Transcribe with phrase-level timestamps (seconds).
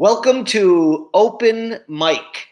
[0.00, 2.48] Welcome to Open Mic.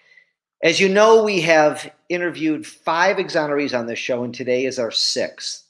[0.62, 4.90] As you know, we have interviewed five exonerees on this show, and today is our
[4.90, 5.64] sixth.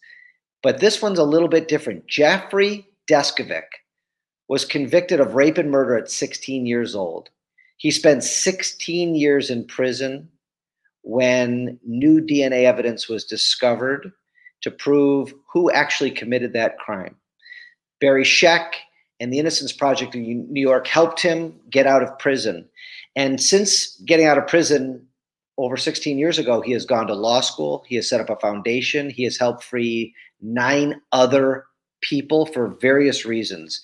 [0.61, 2.09] But this one's a little bit different.
[2.09, 3.63] Jeffrey Deskovic
[4.49, 7.29] was convicted of rape and murder at 16 years old.
[7.77, 10.29] He spent 16 years in prison
[11.03, 14.11] when new DNA evidence was discovered
[14.63, 17.15] to prove who actually committed that crime.
[18.01, 18.73] Barry Scheck
[19.21, 22.69] and the Innocence Project in New York helped him get out of prison.
[23.17, 25.07] And since getting out of prison
[25.57, 27.85] over 16 years ago, he has gone to law school.
[27.89, 29.11] He has set up a foundation.
[29.11, 31.65] He has helped free nine other
[32.01, 33.81] people for various reasons.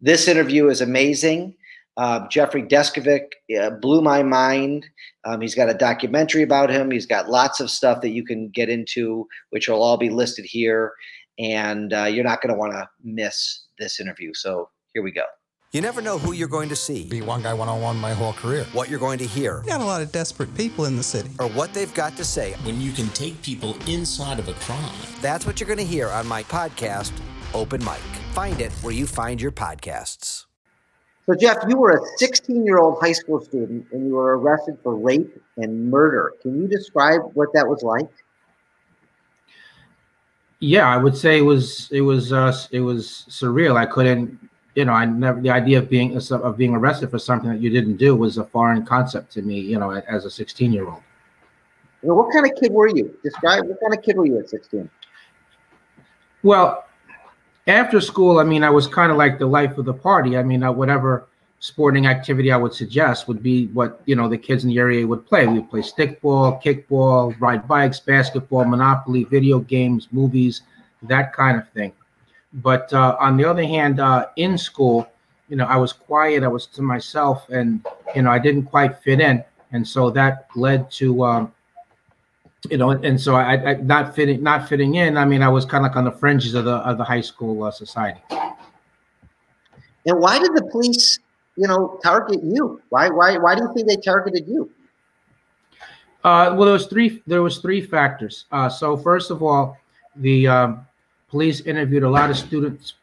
[0.00, 1.54] This interview is amazing.
[1.96, 4.86] Uh, Jeffrey Deskovic uh, blew my mind.
[5.24, 6.90] Um, he's got a documentary about him.
[6.90, 10.46] He's got lots of stuff that you can get into, which will all be listed
[10.46, 10.94] here.
[11.40, 14.34] And uh, you're not going to want to miss this interview.
[14.34, 15.24] So here we go.
[15.72, 18.12] You never know who you're going to see, Be one guy one on one my
[18.12, 18.64] whole career.
[18.72, 21.30] what you're going to hear, got a lot of desperate people in the city.
[21.38, 22.54] or what they've got to say.
[22.64, 24.92] when you can take people inside of a crime.
[25.20, 27.12] That's what you're going to hear on my podcast,
[27.54, 28.00] Open Mic.
[28.34, 30.46] Find it where you find your podcasts.
[31.26, 34.76] So, Jeff, you were a 16 year old high school student and you were arrested
[34.82, 36.32] for rape and murder.
[36.42, 38.08] Can you describe what that was like?
[40.60, 43.76] Yeah, I would say it was it was uh it was surreal.
[43.76, 44.38] I couldn't,
[44.74, 47.70] you know, I never the idea of being of being arrested for something that you
[47.70, 49.58] didn't do was a foreign concept to me.
[49.58, 51.02] You know, as a 16 year old.
[52.02, 53.16] Well, what kind of kid were you?
[53.22, 54.88] Describe what kind of kid were you at 16?
[56.42, 56.86] Well,
[57.66, 60.36] after school, I mean, I was kind of like the life of the party.
[60.36, 61.26] I mean, uh, whatever
[61.60, 65.06] sporting activity I would suggest would be what you know the kids in the area
[65.06, 65.46] would play.
[65.46, 70.62] We would play stickball, kickball, ride bikes, basketball, Monopoly, video games, movies,
[71.02, 71.92] that kind of thing.
[72.54, 75.08] But uh, on the other hand, uh, in school,
[75.48, 76.42] you know, I was quiet.
[76.42, 77.86] I was to myself, and
[78.16, 81.24] you know, I didn't quite fit in, and so that led to.
[81.24, 81.52] Um,
[82.68, 85.16] you know, and so I, I not fitting, not fitting in.
[85.16, 87.22] I mean, I was kind of like on the fringes of the of the high
[87.22, 88.20] school uh, society.
[90.06, 91.18] And why did the police,
[91.60, 92.80] you know, target you?
[92.88, 94.70] Why, why, why do you think they targeted you?
[96.24, 97.22] Uh, well, there was three.
[97.26, 98.46] There was three factors.
[98.50, 99.76] Uh, so first of all,
[100.16, 100.86] the um,
[101.28, 102.94] police interviewed a lot of students.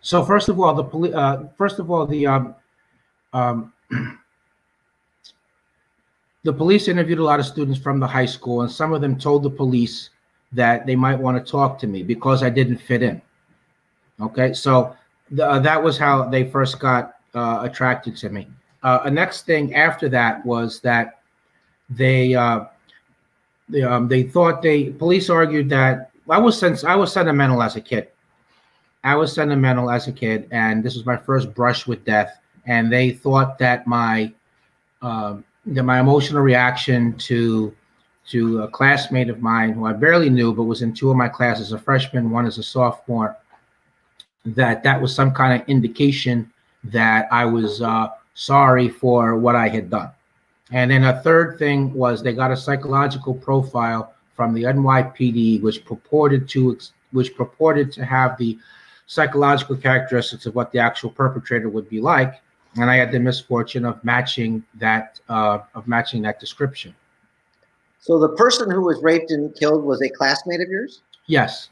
[0.00, 1.14] So first of all, the police.
[1.14, 2.54] Uh, first of all, the um,
[3.32, 3.72] um,
[6.44, 9.18] the police interviewed a lot of students from the high school, and some of them
[9.18, 10.10] told the police
[10.52, 13.22] that they might want to talk to me because I didn't fit in.
[14.22, 14.96] Okay, so
[15.30, 18.46] the, uh, that was how they first got uh, attracted to me.
[18.82, 21.20] Uh, a next thing after that was that
[21.88, 22.64] they uh,
[23.68, 27.76] they, um, they thought they police argued that I was sens- I was sentimental as
[27.76, 28.08] a kid.
[29.02, 32.38] I was sentimental as a kid, and this was my first brush with death.
[32.66, 34.32] And they thought that my
[35.02, 37.74] um, that my emotional reaction to
[38.28, 41.28] to a classmate of mine who I barely knew, but was in two of my
[41.28, 43.36] classes, a freshman, one as a sophomore,
[44.44, 46.50] that that was some kind of indication
[46.84, 50.10] that I was uh, sorry for what I had done.
[50.72, 55.84] And then a third thing was they got a psychological profile from the NYPD, which
[55.84, 56.78] purported to
[57.12, 58.56] which purported to have the
[59.06, 62.40] psychological characteristics of what the actual perpetrator would be like.
[62.76, 66.94] And I had the misfortune of matching that uh, of matching that description.
[67.98, 71.68] So the person who was raped and killed was a classmate of yours, Yes.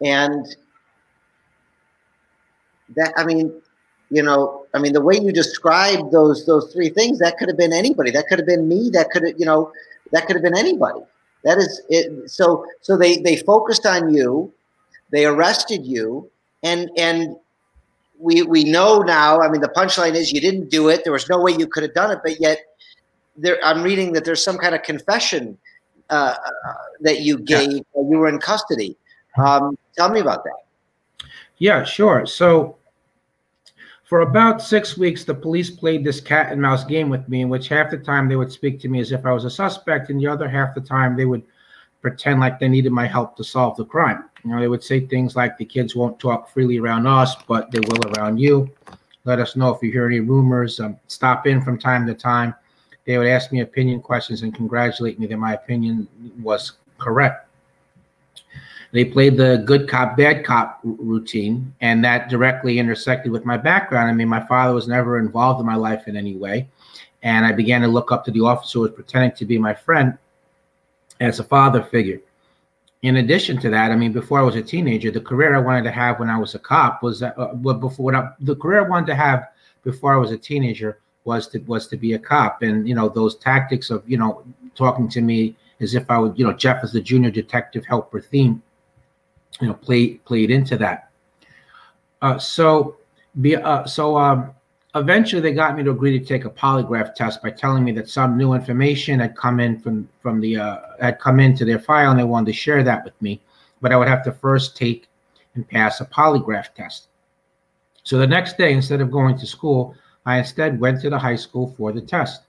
[0.00, 0.56] and
[2.96, 3.52] that I mean,
[4.10, 7.56] you know, I mean, the way you described those those three things, that could have
[7.56, 8.10] been anybody.
[8.10, 8.90] That could have been me.
[8.90, 9.72] That could have, you know,
[10.12, 11.00] that could have been anybody.
[11.44, 12.30] That is it.
[12.30, 14.52] So so they they focused on you,
[15.10, 16.30] they arrested you,
[16.62, 17.36] and and
[18.18, 19.40] we we know now.
[19.40, 21.04] I mean, the punchline is you didn't do it.
[21.04, 22.58] There was no way you could have done it, but yet
[23.36, 25.58] there I'm reading that there's some kind of confession
[26.10, 28.96] uh, uh, that you gave while you were in custody.
[29.38, 31.26] Um, tell me about that.
[31.58, 32.26] Yeah, sure.
[32.26, 32.76] So
[34.12, 37.48] for about six weeks, the police played this cat and mouse game with me, in
[37.48, 40.10] which half the time they would speak to me as if I was a suspect,
[40.10, 41.42] and the other half the time they would
[42.02, 44.24] pretend like they needed my help to solve the crime.
[44.44, 47.70] You know, they would say things like, "The kids won't talk freely around us, but
[47.70, 48.68] they will around you."
[49.24, 50.78] Let us know if you hear any rumors.
[50.78, 52.54] Um, stop in from time to time.
[53.06, 56.06] They would ask me opinion questions and congratulate me that my opinion
[56.42, 57.48] was correct.
[58.92, 64.10] They played the good cop, bad cop routine, and that directly intersected with my background.
[64.10, 66.68] I mean, my father was never involved in my life in any way.
[67.22, 69.72] And I began to look up to the officer who was pretending to be my
[69.72, 70.18] friend
[71.20, 72.20] as a father figure.
[73.02, 75.84] in addition to that, I mean, before I was a teenager, the career I wanted
[75.84, 78.88] to have when I was a cop was uh, well, before I, the career I
[78.88, 79.48] wanted to have
[79.84, 83.08] before I was a teenager was to was to be a cop, and you know
[83.08, 84.44] those tactics of you know
[84.74, 88.20] talking to me as if I would you know Jeff as the junior detective helper
[88.20, 88.62] theme,
[89.60, 91.10] you know, played played into that.
[92.20, 92.96] Uh, so
[93.40, 94.54] be uh, so um,
[94.94, 98.08] eventually they got me to agree to take a polygraph test by telling me that
[98.08, 102.10] some new information had come in from from the uh, had come into their file
[102.10, 103.40] and they wanted to share that with me
[103.80, 105.08] but i would have to first take
[105.54, 107.08] and pass a polygraph test
[108.04, 109.94] so the next day instead of going to school
[110.26, 112.42] i instead went to the high school for the test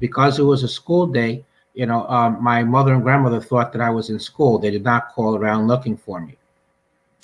[0.00, 1.44] because it was a school day
[1.76, 4.82] you know um, my mother and grandmother thought that i was in school they did
[4.82, 6.36] not call around looking for me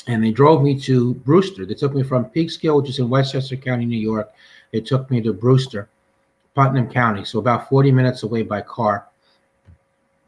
[0.06, 1.64] and they drove me to Brewster.
[1.64, 4.32] They took me from Peekskill, which is in Westchester County, New York.
[4.72, 5.88] They took me to Brewster,
[6.54, 9.06] Putnam County, so about 40 minutes away by car.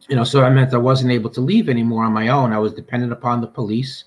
[0.09, 2.53] You know, so that meant I wasn't able to leave anymore on my own.
[2.53, 4.05] I was dependent upon the police,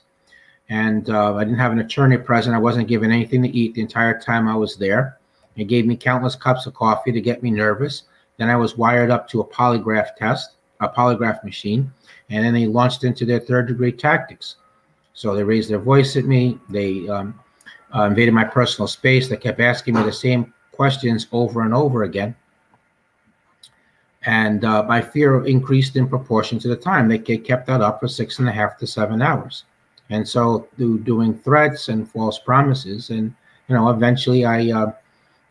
[0.70, 2.56] and uh, I didn't have an attorney present.
[2.56, 5.18] I wasn't given anything to eat the entire time I was there.
[5.56, 8.04] They gave me countless cups of coffee to get me nervous.
[8.38, 11.92] Then I was wired up to a polygraph test, a polygraph machine,
[12.30, 14.58] and then they launched into their third degree tactics.
[15.14, 16.60] So they raised their voice at me.
[16.70, 17.40] They um,
[17.96, 19.28] uh, invaded my personal space.
[19.28, 22.36] They kept asking me the same questions over and over again.
[24.24, 27.08] And uh, my fear increased in proportion to the time.
[27.08, 29.64] They kept that up for six and a half to seven hours.
[30.10, 33.34] And so through doing threats and false promises, and
[33.68, 34.92] you know, eventually I, uh,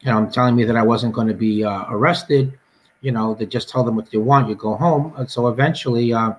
[0.00, 2.58] you know, I'm telling me that I wasn't going to be uh, arrested.
[3.06, 5.14] You know, they just tell them what you want, you go home.
[5.16, 6.32] And so eventually, uh,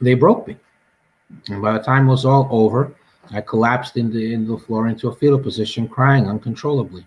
[0.00, 0.56] they broke me.
[1.50, 2.94] And by the time it was all over,
[3.32, 7.06] I collapsed into, into the floor into a fetal position, crying uncontrollably.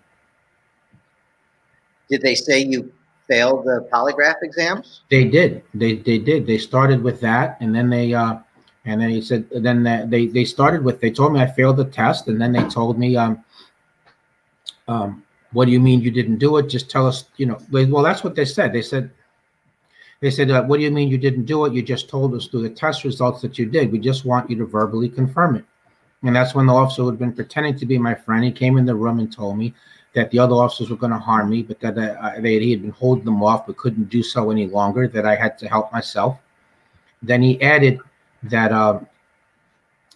[2.08, 2.92] Did they say you
[3.26, 5.00] failed the polygraph exams?
[5.10, 5.64] They did.
[5.74, 6.46] They they did.
[6.46, 8.36] They started with that, and then they uh,
[8.84, 9.48] and then he said.
[9.50, 11.00] Then they they started with.
[11.00, 13.42] They told me I failed the test, and then they told me um,
[14.86, 16.68] um, what do you mean you didn't do it?
[16.68, 17.26] Just tell us.
[17.36, 17.58] You know.
[17.70, 18.72] Well, that's what they said.
[18.72, 19.10] They said
[20.22, 21.74] they said, uh, What do you mean you didn't do it?
[21.74, 23.90] You just told us through the test results that you did.
[23.90, 25.64] We just want you to verbally confirm it.
[26.22, 28.78] And that's when the officer who had been pretending to be my friend, he came
[28.78, 29.74] in the room and told me
[30.14, 32.82] that the other officers were going to harm me, but that uh, they, he had
[32.82, 35.92] been holding them off but couldn't do so any longer, that I had to help
[35.92, 36.38] myself.
[37.20, 37.98] Then he added
[38.44, 39.00] that uh,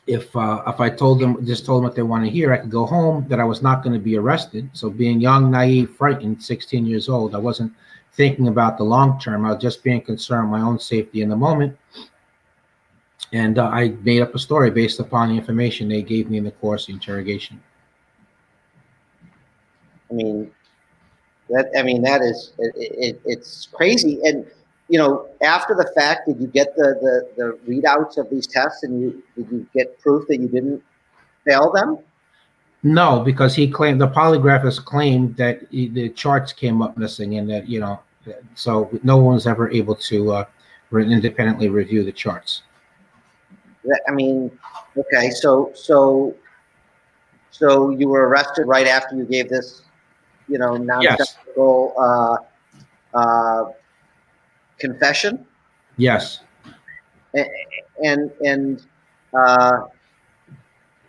[0.06, 2.58] if uh, if I told them just told them what they want to hear, I
[2.58, 3.26] could go home.
[3.28, 4.70] That I was not going to be arrested.
[4.72, 7.72] So being young, naive, frightened, 16 years old, I wasn't
[8.12, 9.44] thinking about the long term.
[9.44, 11.76] I was just being concerned my own safety in the moment.
[13.32, 16.44] And uh, I made up a story based upon the information they gave me in
[16.44, 17.60] the course of the interrogation.
[20.10, 20.52] I mean,
[21.50, 24.20] that I mean that is it, it, it's crazy.
[24.24, 24.46] And
[24.88, 28.82] you know, after the fact, did you get the, the the readouts of these tests,
[28.82, 30.82] and you did you get proof that you didn't
[31.44, 31.98] fail them?
[32.82, 37.50] No, because he claimed the polygraphist claimed that he, the charts came up missing, and
[37.50, 38.00] that you know
[38.54, 40.44] so no one was ever able to uh,
[40.92, 42.62] independently review the charts.
[44.08, 44.50] I mean,
[44.96, 46.34] okay, so so
[47.50, 49.82] so you were arrested right after you gave this,
[50.48, 52.44] you know, nonsensical yes.
[53.14, 53.72] uh, uh,
[54.78, 55.46] confession.
[55.96, 56.40] Yes.
[57.34, 57.48] And
[58.02, 58.86] and, and
[59.34, 59.80] uh,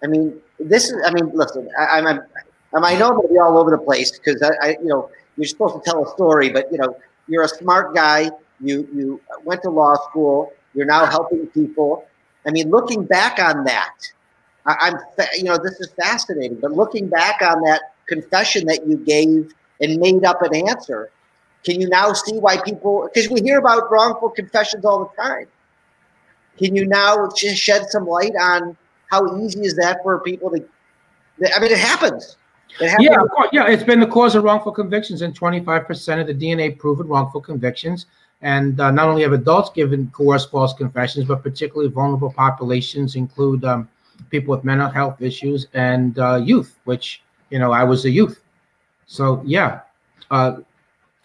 [0.03, 1.01] I mean, this is.
[1.05, 4.41] I mean, listen, I, I'm, I'm I know to be all over the place because
[4.41, 6.97] I, I, you know, you're supposed to tell a story, but you know,
[7.27, 8.31] you're a smart guy.
[8.59, 10.53] You you went to law school.
[10.73, 12.05] You're now helping people.
[12.45, 13.95] I mean, looking back on that,
[14.65, 14.99] I, am
[15.35, 16.59] you know this is fascinating.
[16.59, 21.11] But looking back on that confession that you gave and made up an answer,
[21.67, 23.09] can you now see why people?
[23.13, 25.47] Because we hear about wrongful confessions all the time.
[26.57, 28.77] Can you now shed some light on
[29.11, 30.65] how easy is that for people to?
[31.53, 32.37] I mean, it happens.
[32.79, 33.49] Yeah, of course.
[33.51, 37.41] Yeah, it's been the cause of wrongful convictions, and 25% of the DNA proven wrongful
[37.41, 38.05] convictions.
[38.41, 43.65] And uh, not only have adults given coerced false confessions, but particularly vulnerable populations include
[43.65, 43.89] um,
[44.29, 48.39] people with mental health issues and uh, youth, which, you know, I was a youth.
[49.05, 49.81] So, yeah.
[50.31, 50.57] Uh,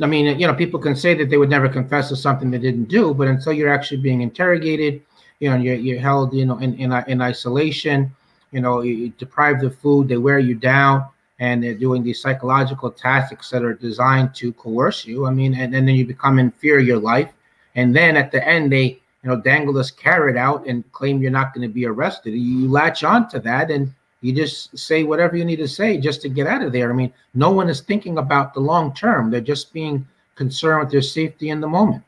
[0.03, 2.59] I mean, you know, people can say that they would never confess to something they
[2.59, 5.03] didn't do, but until you're actually being interrogated,
[5.41, 8.15] you know, you're, you're held, you know, in, in, in isolation,
[8.51, 8.83] you know,
[9.19, 11.07] deprived of food, they wear you down
[11.41, 15.27] and they're doing these psychological tactics that are designed to coerce you.
[15.27, 17.31] I mean, and, and then you become in fear of your life.
[17.75, 21.31] And then at the end, they you know dangle this carrot out and claim you're
[21.31, 22.31] not going to be arrested.
[22.33, 26.23] You latch on to that and you just say whatever you need to say just
[26.23, 26.91] to get out of there.
[26.91, 29.31] I mean, no one is thinking about the long term.
[29.31, 32.03] They're just being concerned with their safety in the moment.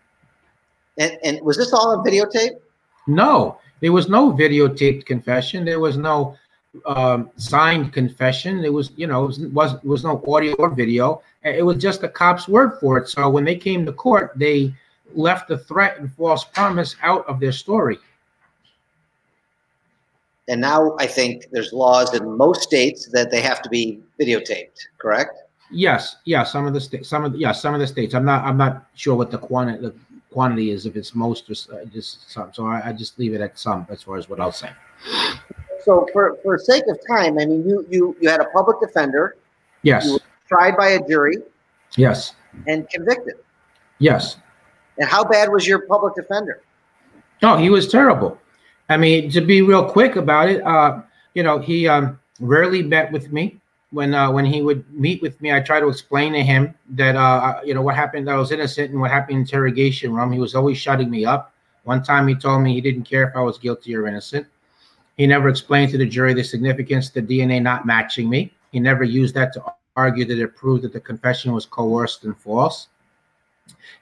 [0.99, 2.52] And, and was this all on videotape?
[3.06, 5.64] No, There was no videotaped confession.
[5.64, 6.37] There was no
[6.87, 8.62] um, signed confession.
[8.62, 11.23] There was, you know, it was, was was no audio or video.
[11.42, 13.09] It was just the cop's word for it.
[13.09, 14.73] So when they came to court, they
[15.14, 17.99] left the threat and false promise out of their story.
[20.49, 24.79] And now I think there's laws in most states that they have to be videotaped,
[24.99, 25.39] correct?
[25.71, 28.15] Yes, yeah, some of the states, some of the, yeah, some of the states.
[28.15, 29.95] I'm not, I'm not sure what the quantity, the
[30.31, 32.53] quantity is, if it's most or uh, just some.
[32.53, 34.71] So I, I just leave it at some as far as what I'll say.
[35.85, 39.37] So for for sake of time, I mean, you you you had a public defender.
[39.83, 40.05] Yes.
[40.05, 41.39] You were tried by a jury.
[41.97, 42.35] Yes.
[42.67, 43.35] And convicted.
[43.99, 44.37] Yes.
[44.99, 46.63] And how bad was your public defender?
[47.43, 48.39] No, he was terrible.
[48.88, 51.03] I mean, to be real quick about it, uh,
[51.35, 53.61] you know, he um, rarely met with me.
[53.91, 57.14] When uh, when he would meet with me, I try to explain to him that
[57.14, 58.29] uh, you know what happened.
[58.29, 60.33] I was innocent and what happened in interrogation room.
[60.33, 61.53] He was always shutting me up.
[61.85, 64.49] One time, he told me he didn't care if I was guilty or innocent.
[65.17, 68.53] He never explained to the jury the significance of the DNA not matching me.
[68.73, 69.62] He never used that to
[69.95, 72.88] argue that it proved that the confession was coerced and false.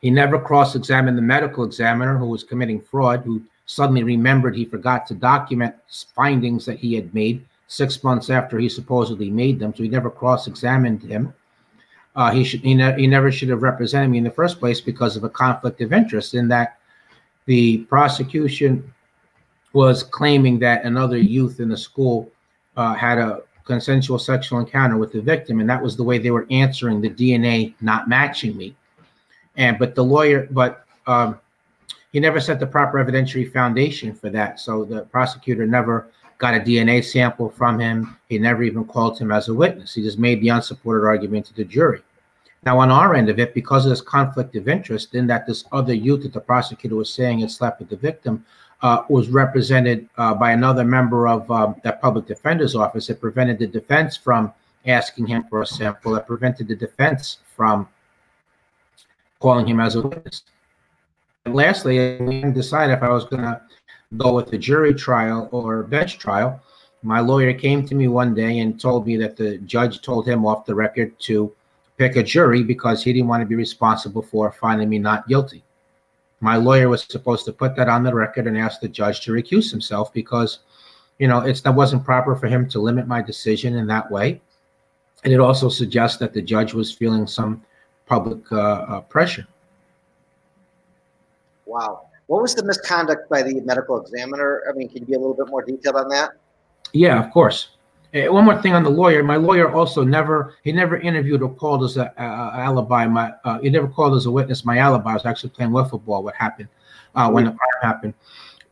[0.00, 4.66] He never cross examined the medical examiner who was committing fraud, who suddenly remembered he
[4.66, 5.74] forgot to document
[6.14, 9.74] findings that he had made six months after he supposedly made them.
[9.74, 11.32] So he never cross examined him.
[12.14, 14.82] Uh, he should he, ne- he never should have represented me in the first place
[14.82, 16.78] because of a conflict of interest in that
[17.46, 18.92] the prosecution
[19.72, 22.30] was claiming that another youth in the school
[22.76, 26.30] uh, had a consensual sexual encounter with the victim, and that was the way they
[26.30, 28.76] were answering the DNA not matching me.
[29.56, 31.40] And but the lawyer, but um,
[32.12, 34.60] he never set the proper evidentiary foundation for that.
[34.60, 38.16] So the prosecutor never got a DNA sample from him.
[38.28, 39.94] He never even called him as a witness.
[39.94, 42.02] He just made the unsupported argument to the jury.
[42.64, 45.64] Now, on our end of it, because of this conflict of interest, in that this
[45.72, 48.44] other youth that the prosecutor was saying had slept with the victim
[48.82, 53.58] uh, was represented uh, by another member of um, that public defender's office, it prevented
[53.58, 54.52] the defense from
[54.86, 56.16] asking him for a sample.
[56.16, 57.88] It prevented the defense from
[59.40, 60.42] calling him as a witness.
[61.44, 63.60] And lastly, we didn't decide if I was going to
[64.16, 66.60] go with the jury trial or bench trial.
[67.02, 70.46] My lawyer came to me one day and told me that the judge told him
[70.46, 71.52] off the record to
[71.98, 75.64] pick a jury because he didn't want to be responsible for finding me not guilty.
[76.40, 79.32] My lawyer was supposed to put that on the record and ask the judge to
[79.32, 80.60] recuse himself because,
[81.18, 84.40] you know, it's that wasn't proper for him to limit my decision in that way.
[85.24, 87.62] And it also suggests that the judge was feeling some
[88.06, 89.46] public uh, uh, pressure.
[91.72, 92.08] Wow.
[92.26, 94.62] What was the misconduct by the medical examiner?
[94.68, 96.32] I mean, can you be a little bit more detailed on that?
[96.92, 97.70] Yeah, of course.
[98.14, 99.22] Uh, one more thing on the lawyer.
[99.22, 103.06] My lawyer also never he never interviewed or called as a, alibi.
[103.06, 104.66] My uh, he never called as a witness.
[104.66, 106.22] My alibi I was actually playing wiffle ball.
[106.22, 106.68] What happened
[107.14, 108.14] uh, when the crime happened?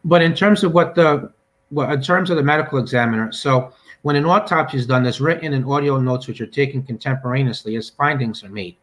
[0.04, 1.32] But in terms of what the
[1.70, 5.54] well, in terms of the medical examiner, so when an autopsy is done, there's written
[5.54, 8.76] and audio notes which are taken contemporaneously as findings are made.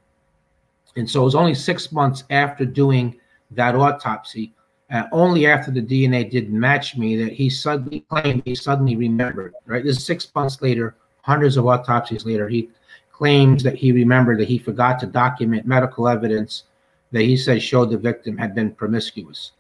[0.96, 3.20] And so it was only six months after doing
[3.52, 4.54] that autopsy,
[4.92, 9.54] uh, only after the DNA didn't match me, that he suddenly claimed he suddenly remembered.
[9.66, 12.70] Right, this is six months later, hundreds of autopsies later, he
[13.12, 16.64] claims that he remembered that he forgot to document medical evidence
[17.12, 19.52] that he said showed the victim had been promiscuous.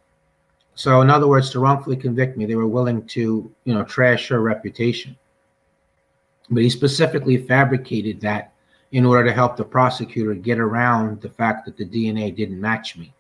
[0.75, 4.27] So, in other words, to wrongfully convict me, they were willing to, you know, trash
[4.27, 5.17] her reputation.
[6.51, 8.53] But he specifically fabricated that
[8.91, 12.95] in order to help the prosecutor get around the fact that the DNA didn't match
[12.95, 13.11] me.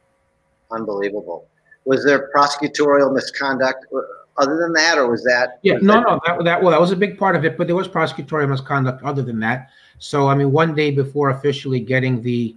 [0.71, 1.47] Unbelievable.
[1.85, 3.99] Was there prosecutorial misconduct uh,
[4.37, 5.59] other than that, or was that?
[5.63, 7.57] Yeah, was no, that, no, that, that well, that was a big part of it,
[7.57, 9.69] but there was prosecutorial misconduct other than that.
[9.99, 12.55] So, I mean, one day before officially getting the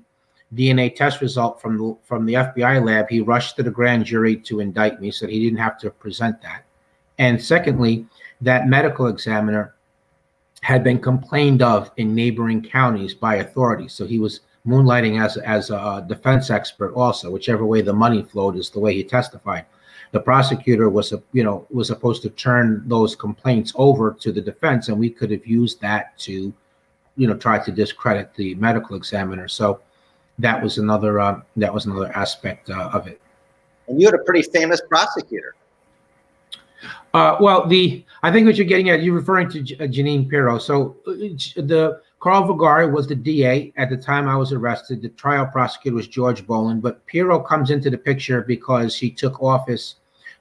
[0.54, 4.36] DNA test result from the from the FBI lab, he rushed to the grand jury
[4.36, 6.64] to indict me, so he didn't have to present that.
[7.18, 8.06] And secondly,
[8.40, 9.74] that medical examiner
[10.62, 13.92] had been complained of in neighboring counties by authorities.
[13.92, 17.30] So he was moonlighting as as a defense expert also.
[17.30, 19.66] Whichever way the money flowed is the way he testified.
[20.12, 24.88] The prosecutor was you know was supposed to turn those complaints over to the defense,
[24.88, 26.52] and we could have used that to
[27.16, 29.48] you know try to discredit the medical examiner.
[29.48, 29.80] So
[30.38, 33.20] that was another uh, that was another aspect uh, of it.
[33.88, 35.54] And you had a pretty famous prosecutor.
[37.12, 40.28] Uh, well, the I think what you're getting at, you're referring to J- uh, Jeanine
[40.28, 40.58] Pirro.
[40.58, 45.00] So uh, the Carl Vergari was the DA at the time I was arrested.
[45.00, 49.42] The trial prosecutor was George Bolen, but Pirro comes into the picture because he took
[49.42, 49.96] office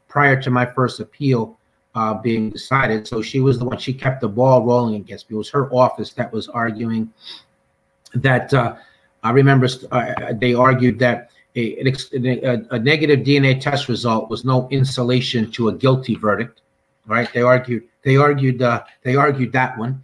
[0.10, 1.58] prior to my first appeal
[1.96, 3.08] uh, being decided.
[3.08, 3.78] So she was the one.
[3.78, 5.36] She kept the ball rolling against me.
[5.36, 7.12] It was her office that was arguing
[8.14, 8.54] that.
[8.54, 8.76] Uh,
[9.22, 11.82] I remember uh, they argued that a,
[12.14, 16.62] a, a negative DNA test result was no insulation to a guilty verdict,
[17.06, 17.32] right?
[17.34, 20.04] They argued they argued uh, they argued that one,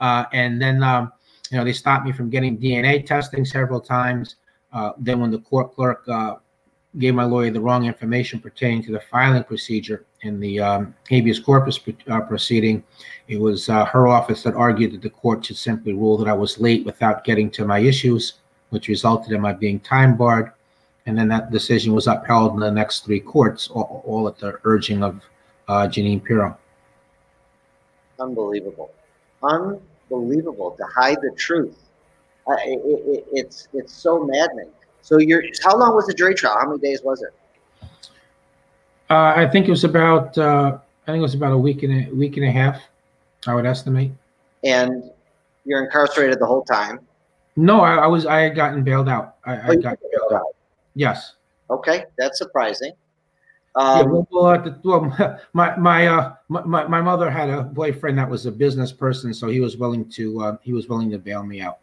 [0.00, 1.12] uh, and then um,
[1.50, 4.36] you know they stopped me from getting DNA testing several times.
[4.72, 6.36] Uh, then when the court clerk uh,
[6.98, 11.38] gave my lawyer the wrong information pertaining to the filing procedure in the um, habeas
[11.38, 12.82] corpus uh, proceeding,
[13.28, 16.32] it was uh, her office that argued that the court should simply rule that I
[16.32, 18.34] was late without getting to my issues,
[18.70, 20.52] which resulted in my being time barred.
[21.06, 24.58] And then that decision was upheld in the next three courts, all, all at the
[24.64, 25.20] urging of
[25.68, 26.58] uh, Jeanine Pirro.
[28.18, 28.90] Unbelievable.
[30.12, 31.76] Unbelievable to hide the truth.
[32.48, 34.70] Uh, it, it, it's it's so maddening.
[35.02, 36.56] So you're how long was the jury trial?
[36.60, 37.34] How many days was it?
[39.10, 42.08] Uh, I think it was about uh, I think it was about a week and
[42.08, 42.80] a week and a half.
[43.46, 44.12] I would estimate.
[44.64, 45.10] And
[45.64, 47.00] you're incarcerated the whole time.
[47.56, 49.36] No, I, I was I had gotten bailed out.
[49.44, 50.54] I, oh, I got bailed out.
[50.94, 51.34] Yes.
[51.70, 52.92] Okay, that's surprising.
[53.76, 58.18] Um, yeah, well, well, the, well, my my, uh, my my mother had a boyfriend
[58.18, 61.18] that was a business person, so he was willing to uh, he was willing to
[61.18, 61.78] bail me out.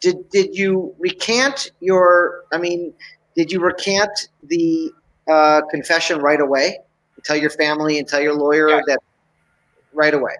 [0.00, 2.44] Did did you recant your?
[2.52, 2.94] I mean,
[3.34, 4.92] did you recant the
[5.28, 6.78] uh, confession right away?
[7.24, 8.80] Tell your family and tell your lawyer yeah.
[8.86, 8.98] that
[9.92, 10.34] right away.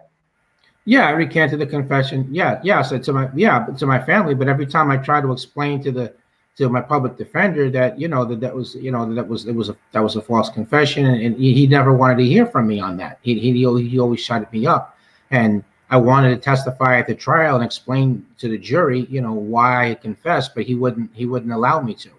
[0.84, 2.28] Yeah, I recanted the confession.
[2.30, 4.34] Yeah, yeah, so to my yeah to my family.
[4.34, 6.14] But every time I try to explain to the
[6.56, 9.54] to my public defender that you know that that was you know that, was it
[9.54, 12.46] was a that was a false confession, and, and he, he, never wanted to hear
[12.46, 13.18] from me on that.
[13.22, 14.96] He he he always shut me up,
[15.30, 19.32] and I wanted to testify at the trial and explain to the jury, you know,
[19.32, 22.10] why I confessed, but he wouldn't he wouldn't allow me to.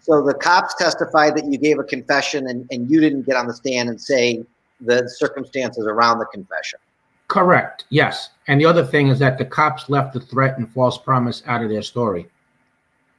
[0.00, 3.46] So the cops testified that you gave a confession and, and you didn't get on
[3.46, 4.44] the stand and say
[4.80, 6.78] the circumstances around the confession.
[7.28, 7.84] Correct.
[7.90, 8.30] Yes.
[8.46, 11.62] And the other thing is that the cops left the threat and false promise out
[11.62, 12.26] of their story.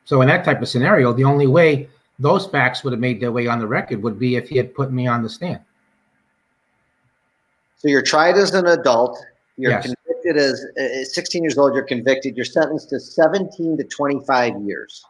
[0.10, 1.88] So in that type of scenario, the only way
[2.18, 4.74] those facts would have made their way on the record would be if he had
[4.74, 5.60] put me on the stand.
[7.78, 9.24] So you're tried as an adult.
[9.56, 9.84] You're yes.
[9.84, 11.76] convicted as uh, 16 years old.
[11.76, 12.36] You're convicted.
[12.36, 15.06] You're sentenced to 17 to 25 years.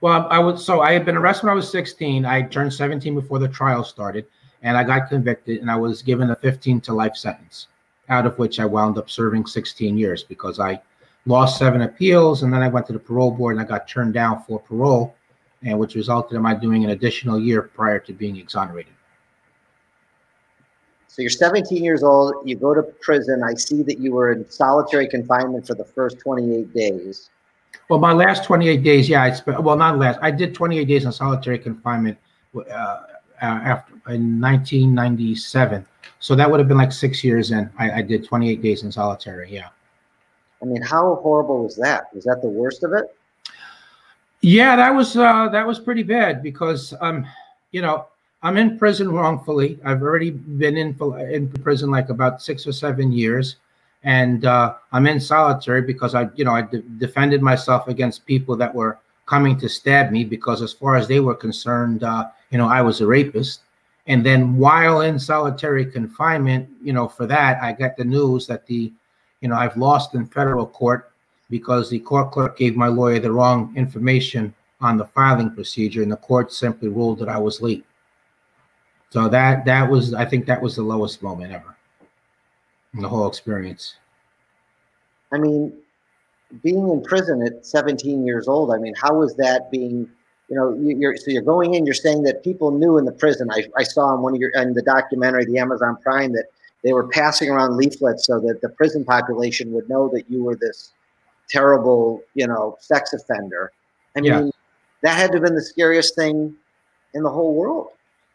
[0.00, 2.24] Well, I was so I had been arrested when I was 16.
[2.24, 4.24] I turned 17 before the trial started,
[4.62, 7.66] and I got convicted, and I was given a 15 to life sentence,
[8.08, 10.80] out of which I wound up serving 16 years because I
[11.26, 14.14] lost seven appeals, and then I went to the parole board and I got turned
[14.14, 15.14] down for parole,
[15.62, 18.92] and which resulted in my doing an additional year prior to being exonerated.
[21.08, 22.34] So you're 17 years old.
[22.44, 23.42] You go to prison.
[23.44, 27.30] I see that you were in solitary confinement for the first 28 days.
[27.88, 29.62] Well, my last 28 days, yeah, I spent.
[29.62, 30.18] Well, not last.
[30.22, 32.18] I did 28 days in solitary confinement
[32.56, 33.04] uh, uh
[33.40, 35.86] after in 1997.
[36.18, 37.70] So that would have been like six years in.
[37.78, 39.52] I, I did 28 days in solitary.
[39.52, 39.68] Yeah.
[40.64, 42.06] I mean, how horrible was that?
[42.14, 43.14] Was that the worst of it?
[44.40, 47.26] Yeah, that was uh, that was pretty bad because um,
[47.70, 48.06] you know,
[48.42, 49.78] I'm in prison wrongfully.
[49.84, 50.96] I've already been in
[51.30, 53.56] in prison like about six or seven years,
[54.04, 58.56] and uh, I'm in solitary because I, you know, I de- defended myself against people
[58.56, 62.56] that were coming to stab me because, as far as they were concerned, uh, you
[62.56, 63.60] know, I was a rapist.
[64.06, 68.66] And then while in solitary confinement, you know, for that, I got the news that
[68.66, 68.92] the
[69.44, 71.12] you know, I've lost in federal court
[71.50, 76.10] because the court clerk gave my lawyer the wrong information on the filing procedure, and
[76.10, 77.84] the court simply ruled that I was late.
[79.10, 81.76] So that that was, I think, that was the lowest moment ever
[82.94, 83.96] in the whole experience.
[85.30, 85.74] I mean,
[86.62, 88.72] being in prison at 17 years old.
[88.72, 90.08] I mean, how was that being?
[90.48, 91.84] You know, you're so you're going in.
[91.84, 93.50] You're saying that people knew in the prison.
[93.50, 96.46] I, I saw in one of your in the documentary, the Amazon Prime, that
[96.84, 100.54] they were passing around leaflets so that the prison population would know that you were
[100.54, 100.92] this
[101.48, 103.72] terrible, you know, sex offender.
[104.16, 104.50] I mean, yeah.
[105.02, 106.54] that had to have been the scariest thing
[107.14, 107.88] in the whole world.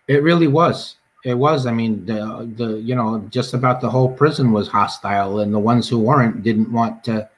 [0.08, 0.96] It really was.
[1.24, 1.68] It was.
[1.68, 5.60] I mean, the the you know, just about the whole prison was hostile, and the
[5.60, 7.30] ones who weren't didn't want to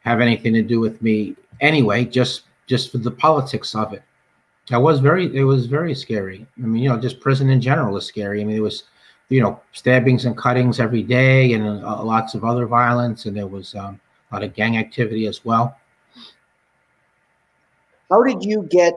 [0.00, 2.04] have anything to do with me anyway.
[2.04, 4.02] Just just for the politics of it.
[4.70, 5.34] That was very.
[5.36, 6.46] It was very scary.
[6.58, 8.40] I mean, you know, just prison in general is scary.
[8.40, 8.84] I mean, it was
[9.28, 13.46] you know, stabbings and cuttings every day, and uh, lots of other violence, and there
[13.46, 15.76] was um, a lot of gang activity as well.
[18.10, 18.94] How did you get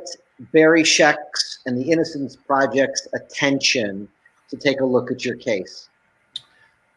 [0.54, 4.08] Barry Scheck's and the Innocence Project's attention
[4.50, 5.89] to take a look at your case?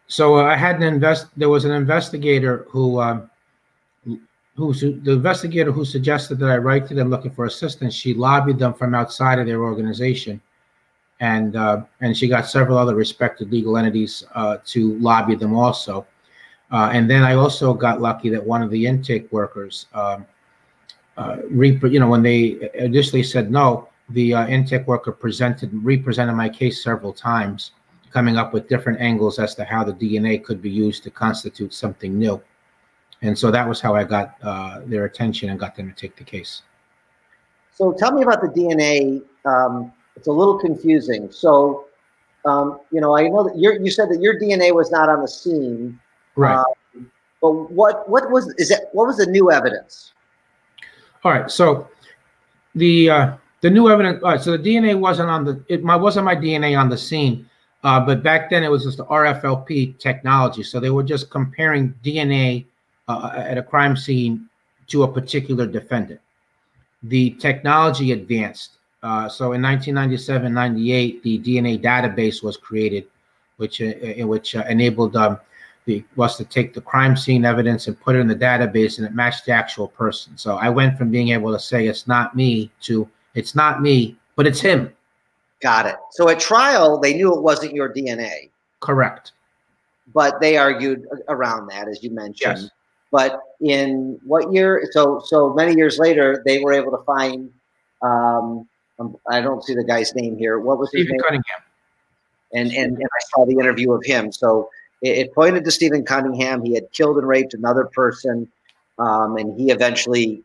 [0.09, 1.29] So uh, I had an invest.
[1.39, 3.31] There was an investigator who, um,
[4.57, 7.95] who the investigator who suggested that I write to them looking for assistance.
[7.95, 10.39] She lobbied them from outside of their organization
[11.23, 16.05] and uh, and she got several other respected legal entities uh, to lobby them also.
[16.73, 20.27] Uh, and then I also got lucky that one of the intake workers, um,
[21.17, 26.49] uh, you know, when they initially said no, the uh, intake worker presented, represented my
[26.49, 27.73] case several times,
[28.11, 31.73] coming up with different angles as to how the DNA could be used to constitute
[31.73, 32.43] something new.
[33.21, 36.17] And so that was how I got uh, their attention and got them to take
[36.17, 36.63] the case.
[37.71, 39.23] So tell me about the DNA.
[39.45, 41.31] Um, it's a little confusing.
[41.31, 41.87] So,
[42.45, 45.23] um, you know, I know that you you said that your DNA was not on
[45.23, 45.99] the scene.
[46.37, 46.59] Right.
[46.59, 48.89] Um, but what what was is that?
[48.93, 50.13] What was the new evidence?
[51.25, 51.51] All right.
[51.51, 51.89] So
[52.75, 54.23] the uh, the new evidence.
[54.23, 54.41] All right.
[54.41, 57.49] So the DNA wasn't on the it my wasn't my DNA on the scene,
[57.85, 60.63] uh, but back then it was just the RFLP technology.
[60.63, 62.67] So they were just comparing DNA
[63.09, 64.49] uh, at a crime scene
[64.89, 66.21] to a particular defendant.
[67.03, 68.79] The technology advanced.
[69.03, 73.05] Uh, so in 1997, 98, the DNA database was created,
[73.57, 75.39] which uh, in which uh, enabled um,
[75.87, 79.07] the was to take the crime scene evidence and put it in the database, and
[79.07, 80.39] it matched the actual person.
[80.39, 84.17] So I went from being able to say it's not me to it's not me,
[84.37, 84.93] but it's him.
[85.61, 85.97] Got it.
[86.13, 89.33] So at trial, they knew it wasn't your DNA, Correct.
[90.15, 92.59] but they argued around that, as you mentioned.
[92.59, 92.71] Yes.
[93.11, 94.89] But in what year?
[94.93, 97.51] So so many years later, they were able to find.
[98.01, 98.69] Um,
[99.03, 100.59] um, I don't see the guy's name here.
[100.59, 101.21] What was his Stephen name?
[101.21, 101.61] Cunningham.
[102.53, 104.33] and, and, and I saw the interview of him.
[104.33, 104.71] So
[105.03, 106.63] it, it pointed to Stephen Cunningham.
[106.63, 108.49] He had killed and raped another person,
[108.99, 110.43] um, and he eventually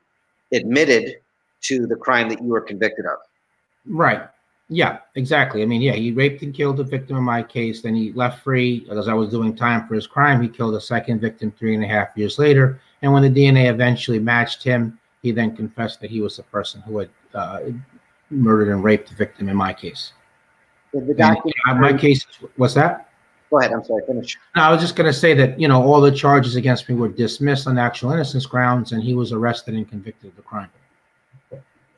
[0.52, 1.18] admitted
[1.62, 3.18] to the crime that you were convicted of.
[3.86, 4.22] Right.
[4.70, 5.62] Yeah, exactly.
[5.62, 7.82] I mean, yeah, he raped and killed a victim in my case.
[7.82, 10.42] Then he left free as I was doing time for his crime.
[10.42, 12.82] He killed a second victim three and a half years later.
[13.02, 16.82] And when the DNA eventually matched him, he then confessed that he was the person
[16.82, 17.60] who had uh,
[18.30, 20.14] murdered and raped the victim in my case.
[20.94, 21.38] The And,
[21.68, 23.10] uh, my case, what's that?
[23.50, 23.72] go ahead.
[23.72, 24.04] I'm sorry.
[24.06, 24.38] Finish.
[24.56, 26.96] No, I was just going to say that, you know, all the charges against me
[26.96, 30.70] were dismissed on actual innocence grounds, and he was arrested and convicted of the crime.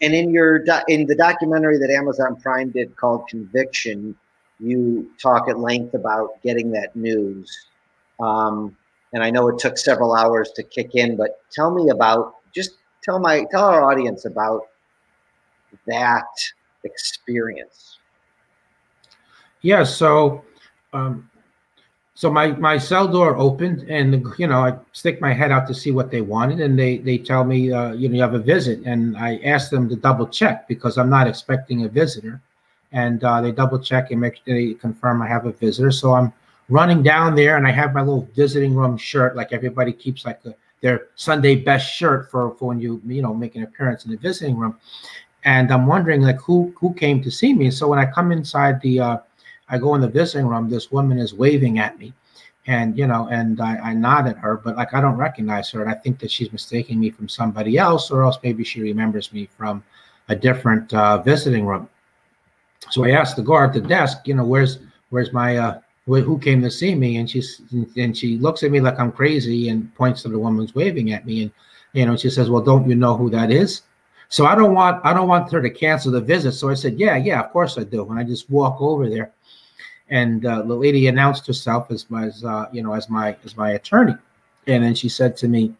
[0.02, 4.16] And in your do- in the documentary that Amazon Prime did called Conviction,
[4.60, 7.68] you talk at length about getting that news.
[8.20, 8.76] Um,
[9.12, 12.76] and I know it took several hours to kick in, but tell me about just
[13.04, 14.62] tell my tell our audience about
[15.88, 16.28] that
[16.84, 17.98] experience.
[19.62, 20.44] Yeah, so
[20.94, 21.30] um
[22.20, 25.74] so my my cell door opened and you know I stick my head out to
[25.74, 28.40] see what they wanted and they they tell me uh, you know you have a
[28.40, 28.82] visit.
[28.86, 32.42] And I ask them to double check because I'm not expecting a visitor.
[32.92, 35.92] And uh, they double check and make they confirm I have a visitor.
[35.92, 36.34] So I'm
[36.70, 40.40] running down there and I have my little visiting room shirt like everybody keeps like
[40.46, 44.12] a, their Sunday best shirt for for when you you know make an appearance in
[44.12, 44.78] the visiting room
[45.50, 48.76] and I'm wondering like who who came to see me so when I come inside
[48.82, 49.18] the uh,
[49.70, 50.70] I go in the visiting room.
[50.70, 52.14] This woman is waving at me,
[52.68, 55.82] and you know, and I, I nod at her, but like I don't recognize her,
[55.82, 59.32] and I think that she's mistaking me from somebody else, or else maybe she remembers
[59.32, 59.84] me from
[60.28, 61.90] a different uh, visiting room.
[62.92, 64.80] So I asked the guard at the desk, you know, where's
[65.12, 67.62] where's my uh, wh- who came to see me, and she's
[67.98, 71.26] and she looks at me like I'm crazy and points to the woman's waving at
[71.26, 71.52] me, and
[71.94, 73.82] you know, she says, well, don't you know who that is?
[74.30, 76.54] So I don't want I don't want her to cancel the visit.
[76.54, 78.08] So I said, yeah, yeah, of course I do.
[78.10, 79.32] And I just walk over there.
[80.10, 83.58] And uh, the lady announced herself as my as, uh, you know as my as
[83.58, 84.16] my attorney.
[84.68, 85.74] And then she said to me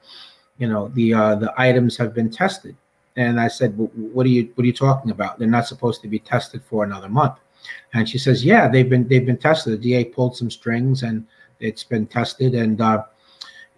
[0.58, 2.76] you know the uh, the items have been tested.
[3.16, 5.38] And i said well, what are you what are you talking about?
[5.38, 7.36] They're not supposed to be tested for another month.
[7.94, 9.80] And she says yeah they've been they've been tested.
[9.80, 11.26] The da pulled some strings and
[11.60, 13.04] it's been tested and uh,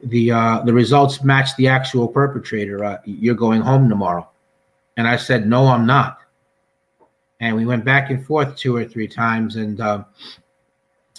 [0.03, 2.85] the uh, the results match the actual perpetrator.
[2.85, 4.30] Uh, you're going home tomorrow
[5.01, 6.19] and i said no i'm not.
[7.39, 10.05] And we went back and forth two or three times and um,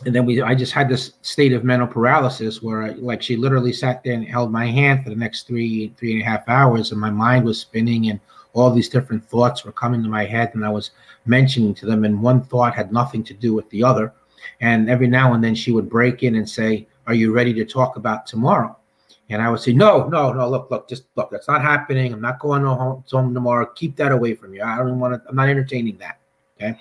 [0.07, 3.37] and then we i just had this state of mental paralysis where I, like she
[3.37, 6.49] literally sat there and held my hand for the next three three and a half
[6.49, 8.21] hours and my mind was spinning and
[8.53, 10.93] all these different thoughts were coming to my head and i was
[11.27, 14.13] mentioning to them and one thought had nothing to do with the other.
[14.61, 17.65] And every now and then she would break in and say are you ready to
[17.65, 18.77] talk about tomorrow
[19.33, 22.13] and i would say no no no look look just look that's not happening.
[22.13, 23.67] I'm not going home, tomorrow.
[23.75, 24.63] Keep that away from you.
[24.63, 26.19] I don't want to i'm not entertaining that.
[26.57, 26.79] Okay?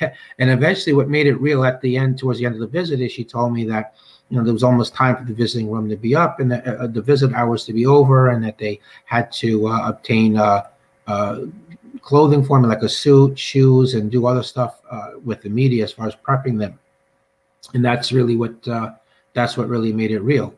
[0.38, 3.00] And eventually what made it real at the end towards the end of the visit
[3.00, 3.94] is she told me that
[4.28, 6.82] you know there was almost time for the visiting room to be up and the,
[6.82, 10.64] uh, the visit hours to be over and that they had to uh, obtain uh,
[11.06, 11.42] uh,
[12.02, 15.84] clothing for me like a suit shoes and do other stuff uh, with the media
[15.84, 16.78] as far as prepping them.
[17.72, 18.90] And that's really what uh,
[19.32, 20.52] that's what really made it real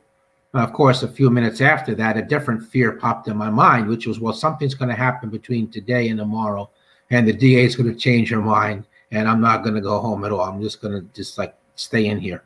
[0.55, 4.07] of course a few minutes after that a different fear popped in my mind which
[4.07, 6.69] was well something's going to happen between today and tomorrow
[7.11, 9.99] and the da is going to change her mind and I'm not going to go
[10.01, 10.43] home at all.
[10.43, 12.43] I'm just going to just like stay in here.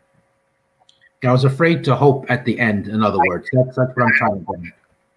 [1.24, 2.88] I was afraid to hope at the end.
[2.88, 4.72] In other words, that's that's what I'm trying to do.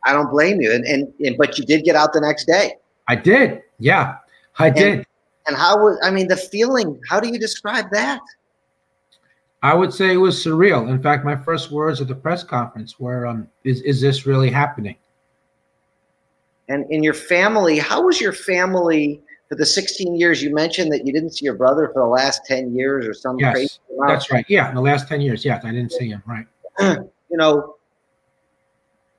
[0.05, 0.71] I don't blame you.
[0.71, 2.75] And, and, and but you did get out the next day.
[3.07, 4.17] I did, yeah.
[4.59, 5.05] I did.
[5.47, 6.99] And how was I mean the feeling?
[7.09, 8.21] How do you describe that?
[9.65, 10.89] I would say it was surreal.
[10.91, 14.51] In fact, my first words at the press conference were, um, "Is is this really
[14.51, 14.95] happening?"
[16.69, 20.43] And in your family, how was your family for the 16 years?
[20.43, 23.39] You mentioned that you didn't see your brother for the last 10 years or some
[23.39, 24.09] Yes, crazy amount.
[24.11, 24.45] That's right.
[24.47, 26.21] Yeah, in the last ten years, yes, I didn't see him.
[26.27, 26.45] Right.
[27.31, 27.75] you know,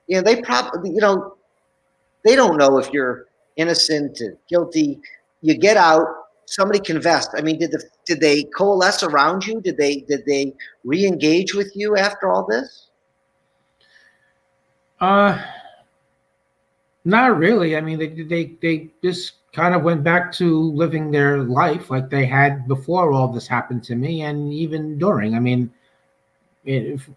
[0.07, 1.37] you know, they probably, you know,
[2.25, 5.01] they don't know if you're innocent or guilty.
[5.41, 6.07] You get out,
[6.45, 7.31] somebody confessed.
[7.37, 9.61] I mean, did the did they coalesce around you?
[9.61, 12.89] Did they did they re-engage with you after all this?
[15.01, 15.43] Uh,
[17.05, 17.77] not really.
[17.77, 22.11] I mean, they they they just kind of went back to living their life like
[22.11, 25.35] they had before all this happened to me, and even during.
[25.35, 25.71] I mean,
[26.65, 27.09] if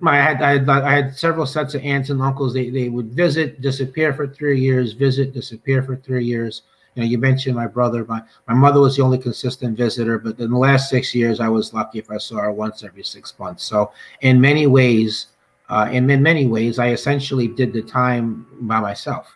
[0.00, 2.54] my I had I had, I had several sets of aunts and uncles.
[2.54, 6.62] They they would visit, disappear for three years, visit, disappear for three years.
[6.94, 8.04] You know, you mentioned my brother.
[8.04, 11.48] My my mother was the only consistent visitor, but in the last six years, I
[11.48, 13.64] was lucky if I saw her once every six months.
[13.64, 15.28] So, in many ways,
[15.70, 19.34] uh, and in many ways, I essentially did the time by myself.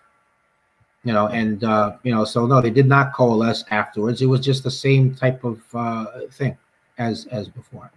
[1.04, 4.20] You know, and uh, you know, so no, they did not coalesce afterwards.
[4.22, 6.58] It was just the same type of uh, thing
[6.98, 7.90] as as before.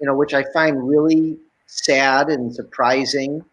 [0.00, 3.44] you know, which I find really sad and surprising.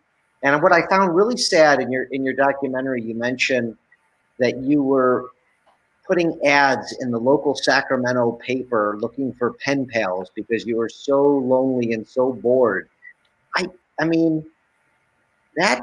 [0.44, 3.76] And what I found really sad in your in your documentary, you mentioned
[4.40, 5.32] that you were
[6.08, 11.22] putting ads in the local Sacramento paper looking for pen pals because you were so
[11.24, 12.90] lonely and so bored.
[13.56, 13.68] I
[14.00, 14.46] I mean,
[15.56, 15.82] that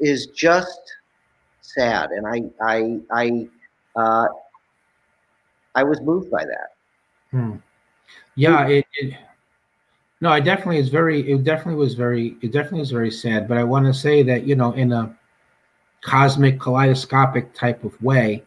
[0.00, 0.80] is just
[1.60, 3.48] sad, and I I I
[3.96, 4.26] uh,
[5.74, 6.68] I was moved by that.
[7.30, 7.56] Hmm.
[8.34, 9.14] Yeah, it, it.
[10.20, 11.30] No, I definitely is very.
[11.30, 12.36] It definitely was very.
[12.42, 13.48] It definitely was very sad.
[13.48, 15.16] But I want to say that you know, in a
[16.02, 18.44] cosmic kaleidoscopic type of way,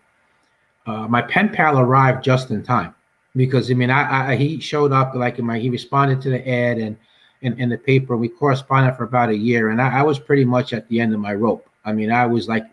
[0.85, 2.93] uh, my pen pal arrived just in time
[3.35, 6.47] because I mean, I, I he showed up like in my he responded to the
[6.47, 6.95] ad and
[7.41, 8.15] in, in the paper.
[8.15, 11.13] We corresponded for about a year, and I, I was pretty much at the end
[11.13, 11.67] of my rope.
[11.83, 12.65] I mean, I was like,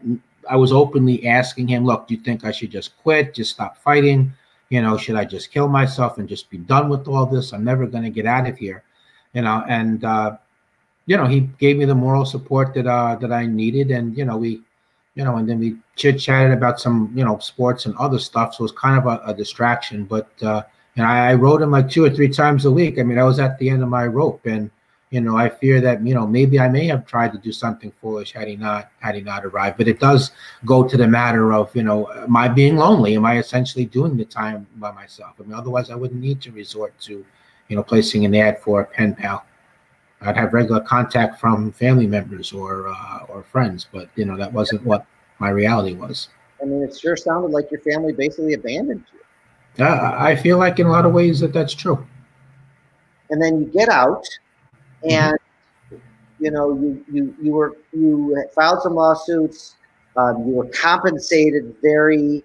[0.49, 3.35] I was openly asking him, "Look, do you think I should just quit?
[3.35, 4.35] Just stop fighting?"
[4.73, 7.63] you know should i just kill myself and just be done with all this i'm
[7.63, 8.83] never going to get out of here
[9.35, 10.35] you know and uh
[11.05, 14.25] you know he gave me the moral support that uh that i needed and you
[14.25, 14.63] know we
[15.15, 18.55] you know and then we chit chatted about some you know sports and other stuff
[18.55, 20.63] so it was kind of a, a distraction but uh
[20.97, 22.99] and I, I wrote him like two or three times a week.
[22.99, 24.71] I mean i was at the end of my rope and
[25.11, 27.93] you know i fear that you know maybe i may have tried to do something
[28.01, 30.31] foolish had he not had he not arrived but it does
[30.65, 33.15] go to the matter of you know am i being lonely?
[33.17, 35.35] Am i essentially doing the time by myself?
[35.39, 37.25] I mean otherwise i wouldn't need to resort to
[37.69, 39.45] you know placing an ad for a pen pal
[40.25, 44.53] i'd have regular contact from family members or uh, or friends but you know that
[44.53, 45.07] wasn't what
[45.39, 46.29] my reality was
[46.63, 49.85] I mean, it sure sounded like your family basically abandoned you.
[49.85, 52.07] uh, i feel like in a lot of ways that that's true
[53.31, 54.25] and then you get out
[55.03, 55.37] and
[56.39, 59.77] you know you you you were you filed some lawsuits
[60.17, 62.43] um, you were compensated very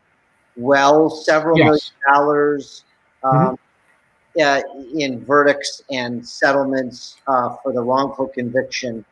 [0.56, 1.66] well several Yes.
[1.66, 1.82] million
[2.14, 2.86] dollars
[3.24, 3.56] um,
[4.42, 4.62] uh,
[4.96, 9.04] in verdicts and settlements uh, for the wrongful conviction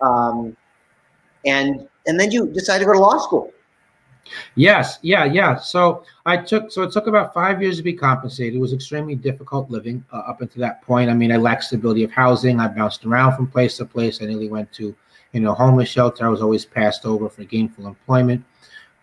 [0.00, 0.56] um,
[1.44, 3.52] and and then you decided to go to law school
[4.54, 5.56] Yes, yeah, yeah.
[5.56, 8.54] So I took so it took about five years to be compensated.
[8.54, 11.10] It was extremely difficult living uh, up until that point.
[11.10, 12.60] I mean, I lacked stability of housing.
[12.60, 14.22] I bounced around from place to place.
[14.22, 14.94] I nearly went to,
[15.32, 16.26] you know, homeless shelter.
[16.26, 18.44] I was always passed over for gainful employment.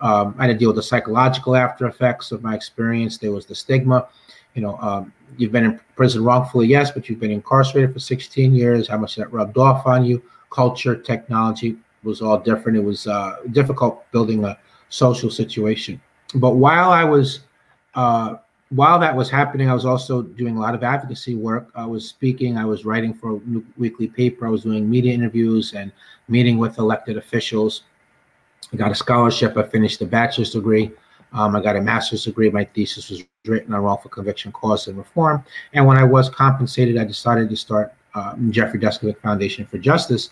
[0.02, 3.18] Um, I had to deal with the psychological after effects of my experience.
[3.18, 4.08] There was the stigma.
[4.54, 8.54] You know, um, you've been in prison wrongfully, yes, but you've been incarcerated for 16
[8.54, 8.88] years.
[8.88, 10.22] How much that rubbed off on you?
[10.52, 12.78] Culture, technology was all different.
[12.78, 14.58] It was uh, difficult building a
[14.90, 16.00] social situation.
[16.36, 17.42] But while I was,
[17.96, 18.36] uh,
[18.70, 21.70] while that was happening, I was also doing a lot of advocacy work.
[21.76, 23.42] I was speaking, I was writing for a
[23.78, 25.92] weekly paper, I was doing media interviews and
[26.28, 27.84] meeting with elected officials.
[28.72, 29.58] I got a scholarship.
[29.58, 30.92] I finished a bachelor's degree.
[31.34, 32.50] Um, I got a master's degree.
[32.50, 35.44] My thesis was written on wrongful conviction cause and reform.
[35.74, 40.30] And when I was compensated, I decided to start um, Jeffrey Deskovic Foundation for Justice.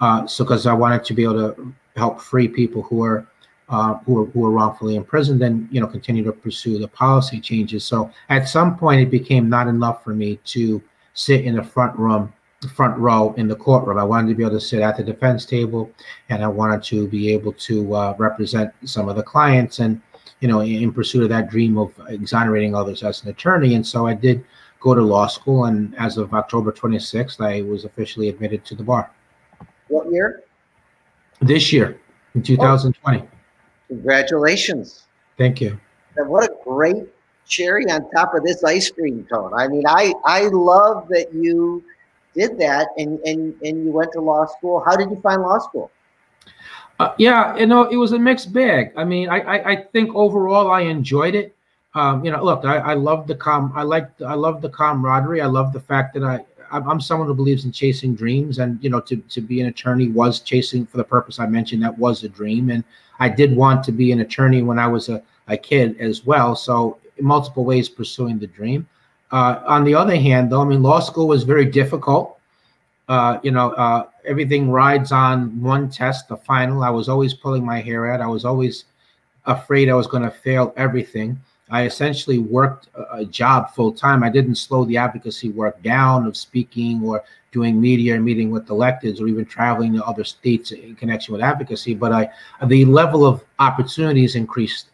[0.00, 3.26] Uh, so, because I wanted to be able to help free people who are
[3.68, 7.40] uh, who are who are wrongfully imprisoned, and you know continue to pursue the policy
[7.40, 7.84] changes.
[7.84, 10.82] So, at some point, it became not enough for me to
[11.14, 12.32] sit in the front room,
[12.74, 13.98] front row in the courtroom.
[13.98, 15.90] I wanted to be able to sit at the defense table,
[16.28, 20.00] and I wanted to be able to uh, represent some of the clients, and
[20.46, 23.74] you know, in, pursuit of that dream of exonerating others as an attorney.
[23.74, 24.44] And so, I did
[24.80, 28.84] go to law school, and as of October 26th, I was officially admitted to the
[28.84, 29.10] bar
[29.88, 30.42] what year
[31.40, 32.00] this year
[32.34, 33.22] in 2020.
[33.88, 35.04] congratulations
[35.38, 35.78] Thank you.
[36.16, 37.04] what a great
[37.46, 39.52] cherry on top of this ice cream cone.
[39.54, 41.84] I mean, I I love that you
[42.34, 44.82] did that and and and you went to law school.
[44.84, 45.90] How did you find law school?
[46.98, 48.92] Uh, yeah, you know, it was a mixed bag.
[48.96, 51.54] I mean, I I, I think overall I enjoyed it.
[51.94, 53.72] Um, you know, look, I, I love the com.
[53.74, 55.40] I like I love the camaraderie.
[55.40, 58.90] I love the fact that I I'm someone who believes in chasing dreams, and you
[58.90, 61.82] know, to to be an attorney was chasing for the purpose I mentioned.
[61.82, 62.84] That was a dream, and
[63.18, 66.56] I did want to be an attorney when I was a, a kid as well.
[66.56, 68.86] So, multiple ways, pursuing the dream.
[69.32, 72.35] Uh, on the other hand, though, I mean, law school was very difficult.
[73.08, 76.82] Uh, you know, uh, everything rides on one test, the final.
[76.82, 78.20] I was always pulling my hair out.
[78.20, 78.86] I was always
[79.44, 81.38] afraid I was going to fail everything.
[81.70, 84.22] I essentially worked a job full time.
[84.22, 89.20] I didn't slow the advocacy work down of speaking or doing media meeting with electeds
[89.20, 91.94] or even traveling to other states in connection with advocacy.
[91.94, 92.30] But I,
[92.66, 94.90] the level of opportunities increased,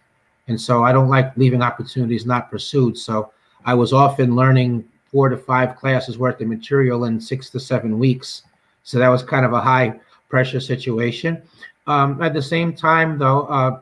[0.49, 2.97] and so I don't like leaving opportunities not pursued.
[2.97, 3.33] So
[3.65, 7.99] I was often learning four to five classes worth of material in six to seven
[7.99, 8.43] weeks.
[8.83, 11.41] So that was kind of a high pressure situation.
[11.87, 13.43] Um, at the same time, though.
[13.43, 13.81] Uh,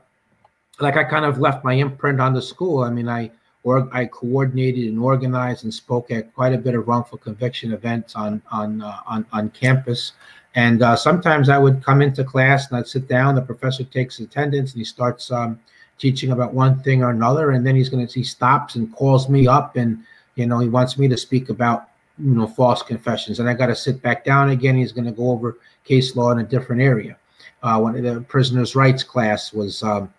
[0.81, 2.83] like I kind of left my imprint on the school.
[2.83, 3.31] I mean, I
[3.63, 8.17] or I coordinated and organized and spoke at quite a bit of wrongful conviction events
[8.17, 10.13] on on uh, on on campus.
[10.55, 13.37] And uh, sometimes I would come into class and I'd sit down.
[13.37, 15.61] The professor takes attendance and he starts um,
[15.99, 19.29] teaching about one thing or another, and then he's going to he stops and calls
[19.29, 20.03] me up and
[20.41, 23.67] you know he wants me to speak about you know false confessions, and I got
[23.67, 24.77] to sit back down again.
[24.77, 27.17] He's going to go over case law in a different area.
[27.63, 29.83] Uh, when the prisoners' rights class was.
[29.83, 30.13] Um,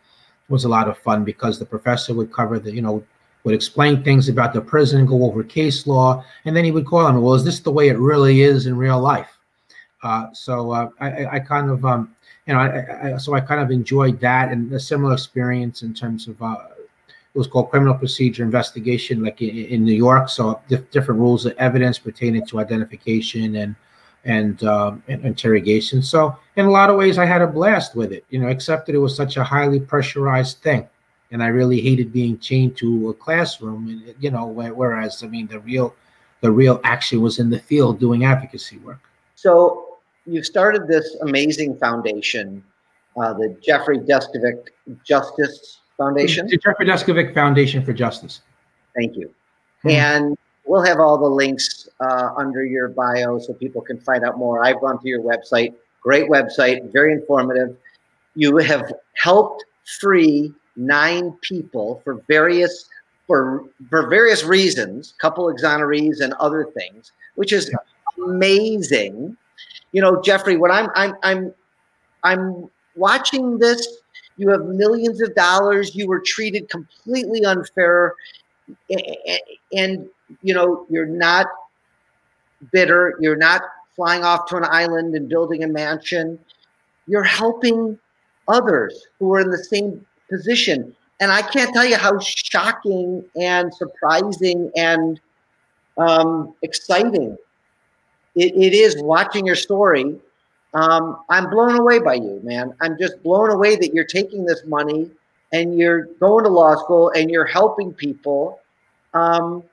[0.51, 3.03] was a lot of fun because the professor would cover the, you know,
[3.43, 6.99] would explain things about the prison, go over case law, and then he would call
[6.99, 9.39] on, well, is this the way it really is in real life?
[10.03, 13.61] Uh, so uh, I, I, kind of, um, you know, I, I, so I kind
[13.61, 16.57] of enjoyed that and a similar experience in terms of, uh,
[17.33, 20.29] it was called criminal procedure investigation, like in, in New York.
[20.29, 23.75] So different rules of evidence pertaining to identification and
[24.23, 26.03] and, um, and interrogation.
[26.03, 28.85] So in a lot of ways, I had a blast with it, you know, except
[28.85, 30.87] that it was such a highly pressurized thing,
[31.31, 33.87] and I really hated being chained to a classroom.
[33.87, 35.95] And you know, whereas I mean, the real
[36.41, 38.99] the real action was in the field doing advocacy work.
[39.35, 42.63] So you started this amazing foundation,
[43.19, 44.67] uh, the Jeffrey Deskovic
[45.03, 46.47] Justice Foundation.
[46.47, 48.41] The Jeffrey Deskovic Foundation for Justice.
[48.95, 49.27] Thank you.
[49.83, 49.89] Mm-hmm.
[49.89, 54.37] And we'll have all the links uh, under your bio so people can find out
[54.37, 54.63] more.
[54.63, 57.75] I've gone to your website, great website, very informative.
[58.35, 59.63] You have helped
[59.99, 62.89] free nine people for various
[63.27, 67.71] for for various reasons, couple exonerees and other things, which is
[68.25, 69.37] amazing.
[69.91, 71.53] You know, Jeffrey, when I'm I'm I'm
[72.23, 73.87] I'm watching this,
[74.37, 75.95] you have millions of dollars.
[75.95, 78.15] You were treated completely unfair,
[79.73, 80.09] and
[80.41, 81.47] you know, you're not
[82.71, 83.15] bitter.
[83.19, 83.61] You're not
[83.95, 86.39] flying off to an island and building a mansion.
[87.07, 87.97] You're helping
[88.47, 90.95] others who are in the same position.
[91.19, 95.19] And I can't tell you how shocking and surprising and
[95.97, 97.37] um, exciting
[98.35, 100.15] it, it is watching your story.
[100.73, 102.73] Um, I'm blown away by you, man.
[102.79, 105.09] I'm just blown away that you're taking this money
[105.51, 108.59] and you're going to law school and you're helping people.
[109.13, 109.63] Um,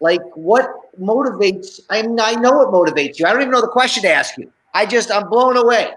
[0.00, 0.68] like what
[1.00, 1.80] motivates?
[1.88, 3.26] I I know what motivates you.
[3.26, 4.52] I don't even know the question to ask you.
[4.74, 5.92] I just I'm blown away.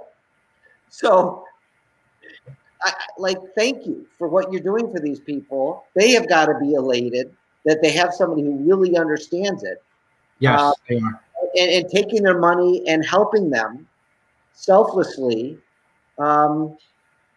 [0.89, 1.43] So,
[2.81, 5.85] I, like, thank you for what you're doing for these people.
[5.95, 9.83] They have got to be elated that they have somebody who really understands it.
[10.39, 11.21] Yes, uh, they are.
[11.55, 13.86] And, and, taking their money and helping them
[14.57, 15.57] selflessly.
[16.17, 16.77] Um,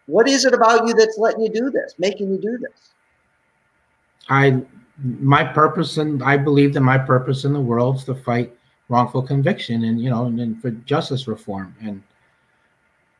[0.07, 2.89] what is it about you that's letting you do this, making you do this?
[4.29, 4.61] I
[5.19, 8.53] my purpose and I believe that my purpose in the world is to fight
[8.89, 12.03] wrongful conviction and you know and, and for justice reform and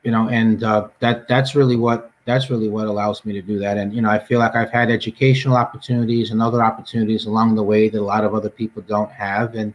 [0.03, 3.57] you know and uh, that that's really what that's really what allows me to do
[3.57, 7.55] that and you know I feel like I've had educational opportunities and other opportunities along
[7.55, 9.73] the way that a lot of other people don't have and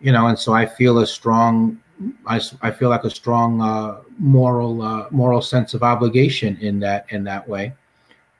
[0.00, 1.80] you know and so I feel a strong
[2.26, 7.06] I, I feel like a strong uh, moral uh, moral sense of obligation in that
[7.10, 7.74] in that way.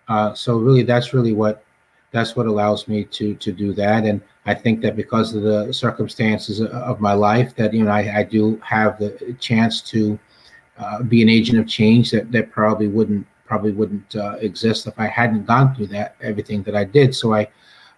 [0.09, 1.65] Uh, so really that's really what
[2.11, 4.05] that's what allows me to to do that.
[4.05, 8.19] And i think that because of the circumstances of my life that you know i,
[8.19, 10.19] I do have the chance to
[10.79, 14.99] uh, be an agent of change that that probably wouldn't probably wouldn't uh, exist if
[14.99, 17.15] i hadn't gone through that everything that i did.
[17.15, 17.49] So i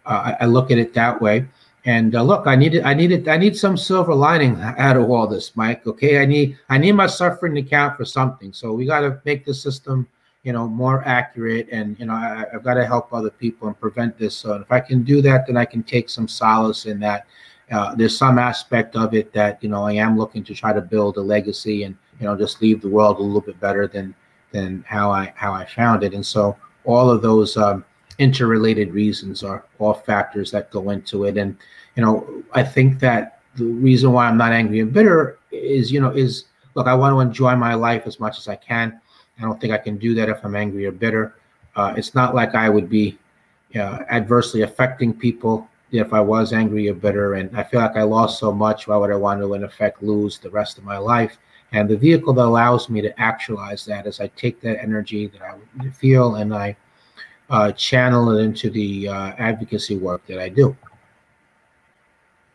[0.06, 1.46] uh, i look at it that way
[1.84, 5.26] and uh, look i needed i needed i need some silver lining out of all
[5.26, 8.86] this mike okay i need i need my suffering to count for something so we
[8.86, 10.06] got to make the system
[10.44, 13.80] you know, more accurate, and you know, I, have got to help other people and
[13.80, 14.36] prevent this.
[14.36, 17.26] So if I can do that, then I can take some solace in that.
[17.72, 20.82] Uh, there's some aspect of it that you know I am looking to try to
[20.82, 24.14] build a legacy and you know just leave the world a little bit better than
[24.52, 26.12] than how I how I found it.
[26.12, 27.82] And so all of those um,
[28.18, 31.36] interrelated reasons are all factors that go into it.
[31.36, 31.56] And
[31.96, 36.00] you know, I think that the reason why I'm not angry and bitter is you
[36.00, 36.44] know is
[36.74, 39.00] look, I want to enjoy my life as much as I can.
[39.38, 41.36] I don't think I can do that if I'm angry or bitter.
[41.76, 43.18] Uh, it's not like I would be
[43.74, 47.34] uh, adversely affecting people if I was angry or bitter.
[47.34, 48.86] And I feel like I lost so much.
[48.86, 51.38] Why would I want to, in effect, lose the rest of my life?
[51.72, 55.42] And the vehicle that allows me to actualize that is I take that energy that
[55.42, 56.76] I feel and I
[57.50, 60.76] uh, channel it into the uh, advocacy work that I do.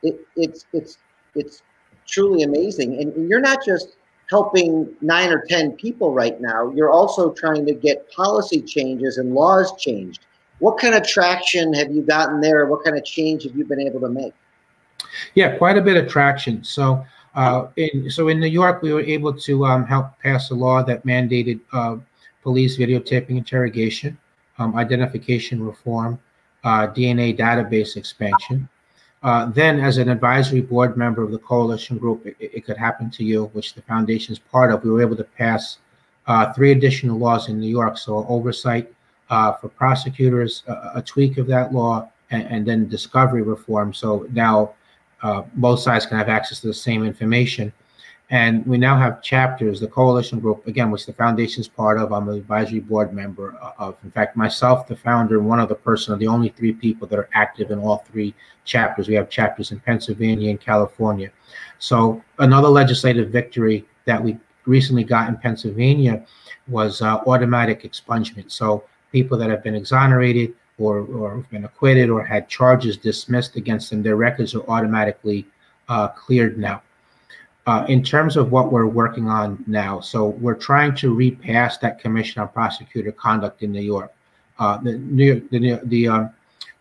[0.01, 0.97] It, it's it's
[1.35, 1.61] it's
[2.07, 3.97] truly amazing, and you're not just
[4.29, 9.33] helping nine or 10 people right now, you're also trying to get policy changes and
[9.33, 10.25] laws changed.
[10.59, 12.65] What kind of traction have you gotten there?
[12.67, 14.33] What kind of change have you been able to make?
[15.33, 16.63] Yeah, quite a bit of traction.
[16.63, 20.55] So, uh, in so in New York, we were able to um, help pass a
[20.55, 21.97] law that mandated uh,
[22.43, 24.17] police videotaping interrogation,
[24.59, 26.19] um, identification reform,
[26.63, 28.69] uh, DNA database expansion.
[29.23, 33.09] Uh, then, as an advisory board member of the coalition group, it, it, could happen
[33.09, 34.83] to you, which the foundation is part of.
[34.83, 35.79] We were able to pass
[36.27, 37.97] uh, three additional laws in New York.
[37.97, 38.93] So, oversight
[39.29, 43.93] uh, for prosecutors, a tweak of that law, and, and then discovery reform.
[43.93, 44.73] So now
[45.21, 47.73] uh, both sides can have access to the same information.
[48.31, 52.13] And we now have chapters, the coalition group, again, which the foundation is part of.
[52.13, 53.97] I'm an advisory board member of.
[54.03, 57.17] In fact, myself, the founder, and one other person are the only three people that
[57.17, 59.07] are active in all three chapters.
[59.07, 61.31] We have chapters in Pennsylvania and California.
[61.79, 66.23] So another legislative victory that we recently got in Pennsylvania
[66.67, 68.51] was uh, automatic expungement.
[68.51, 73.89] So people that have been exonerated or, or been acquitted or had charges dismissed against
[73.89, 75.47] them, their records are automatically
[75.87, 76.83] uh, cleared now.
[77.67, 81.99] Uh, in terms of what we're working on now, so we're trying to repass that
[81.99, 84.11] Commission on Prosecutor Conduct in New York.
[84.57, 86.29] Uh, the New York, the, the um,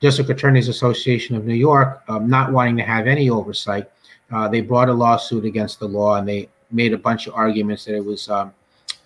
[0.01, 3.91] District Attorneys Association of New York, um, not wanting to have any oversight,
[4.31, 7.85] uh, they brought a lawsuit against the law and they made a bunch of arguments
[7.85, 8.53] that it was um,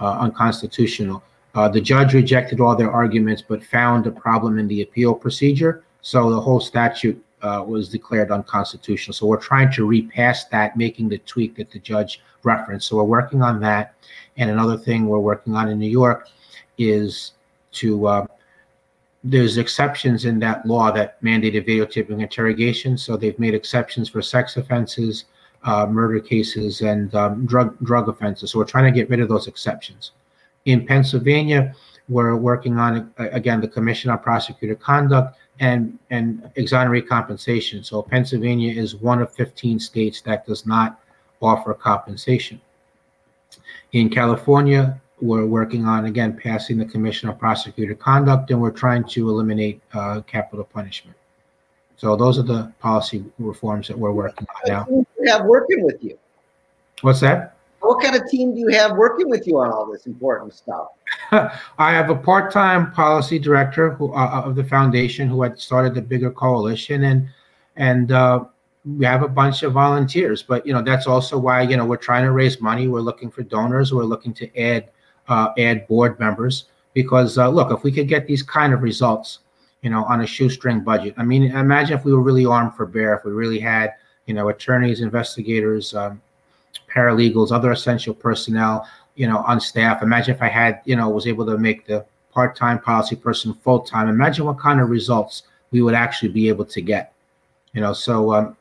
[0.01, 1.23] uh, unconstitutional.
[1.55, 5.85] Uh, the judge rejected all their arguments, but found a problem in the appeal procedure.
[6.01, 9.15] So the whole statute uh, was declared unconstitutional.
[9.15, 12.89] So we're trying to repass that, making the tweak that the judge referenced.
[12.89, 13.95] So we're working on that.
[14.37, 16.29] And another thing we're working on in New York
[16.79, 17.33] is
[17.73, 18.27] to uh,
[19.25, 22.97] there's exceptions in that law that mandated videotaping interrogation.
[22.99, 25.27] So they've made exceptions for sex offenses,
[25.65, 28.51] uh, murder cases, and um, drug drug offenses.
[28.51, 30.13] So we're trying to get rid of those exceptions.
[30.65, 31.75] In Pennsylvania,
[32.09, 37.85] we're working on again the Commission on Prosecutor Conduct and and exonerate compensation.
[37.85, 41.01] So Pennsylvania is one of 15 states that does not
[41.41, 42.61] offer compensation.
[43.93, 49.05] In California, we're working on again passing the Commission on Prosecutor Conduct, and we're trying
[49.05, 51.17] to eliminate uh, capital punishment.
[51.97, 55.05] So those are the policy reforms that we're working on now.
[55.21, 56.19] We have working with you.
[57.03, 57.57] What's that?
[57.81, 60.89] What kind of team do you have working with you on all this important stuff?
[61.33, 65.95] I have a part-time policy director who uh, uh, of the foundation who had started
[65.95, 67.29] the bigger coalition, and
[67.77, 68.45] and uh,
[68.85, 70.43] we have a bunch of volunteers.
[70.43, 72.89] But you know that's also why you know we're trying to raise money.
[72.89, 73.93] We're looking for donors.
[73.93, 74.91] We're looking to add
[75.29, 79.41] uh, add board members because uh, look, if we could get these kind of results,
[79.83, 81.15] you know, on a shoestring budget.
[81.17, 83.15] I mean, imagine if we were really armed for bear.
[83.15, 83.95] If we really had
[84.27, 85.95] you know attorneys, investigators.
[85.95, 86.21] Um,
[86.95, 90.03] paralegals, other essential personnel, you know, on staff.
[90.03, 94.09] Imagine if I had, you know, was able to make the part-time policy person full-time.
[94.09, 97.13] Imagine what kind of results we would actually be able to get.
[97.75, 98.57] You know, so um,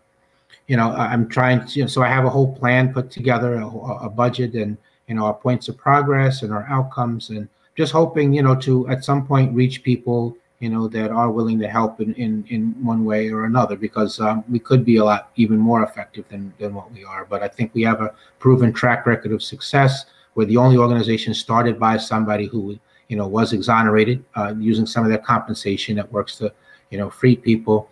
[0.67, 1.79] you know, I'm trying to.
[1.79, 4.77] You know, so I have a whole plan put together, a, a budget, and
[5.07, 8.87] you know, our points of progress and our outcomes, and just hoping, you know, to
[8.87, 12.75] at some point reach people you know, that are willing to help in, in, in
[12.85, 16.53] one way or another because um, we could be a lot even more effective than,
[16.59, 17.25] than what we are.
[17.25, 20.05] But I think we have a proven track record of success.
[20.36, 22.79] We're the only organization started by somebody who,
[23.09, 26.53] you know, was exonerated uh, using some of their compensation that works to,
[26.89, 27.89] you know, free people.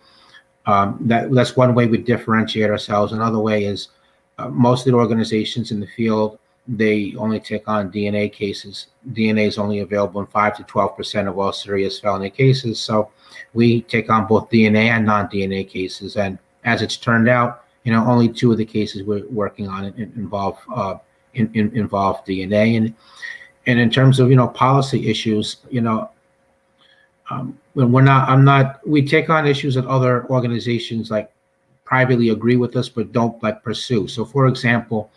[0.66, 3.12] Um, that that's one way we differentiate ourselves.
[3.12, 3.88] Another way is
[4.38, 6.38] uh, most of the organizations in the field
[6.68, 8.88] they only take on DNA cases.
[9.12, 12.78] DNA is only available in 5 to 12% of all serious felony cases.
[12.78, 13.10] So
[13.54, 16.16] we take on both DNA and non DNA cases.
[16.16, 19.86] And as it's turned out, you know, only two of the cases we're working on
[19.96, 20.96] involve uh,
[21.34, 22.76] in, in, involve DNA.
[22.76, 22.94] And
[23.66, 26.10] and in terms of you know policy issues, you know,
[27.30, 28.86] um, when we're not, I'm not.
[28.86, 31.30] We take on issues that other organizations like
[31.84, 34.06] privately agree with us but don't like pursue.
[34.06, 35.10] So, for example,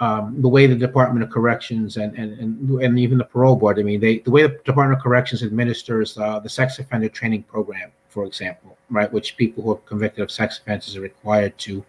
[0.00, 3.78] um, the way the Department of Corrections and, and and and even the parole board,
[3.78, 7.44] I mean, they the way the Department of Corrections administers uh, the sex offender training
[7.44, 11.84] program, for example, right, which people who are convicted of sex offenses are required to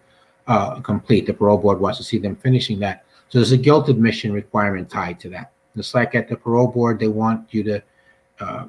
[0.47, 1.25] uh, complete.
[1.25, 3.05] The parole board wants to see them finishing that.
[3.33, 5.53] So there's a guilt admission requirement tied to that.
[5.75, 7.81] It's like at the parole board, they want you to
[8.39, 8.65] uh,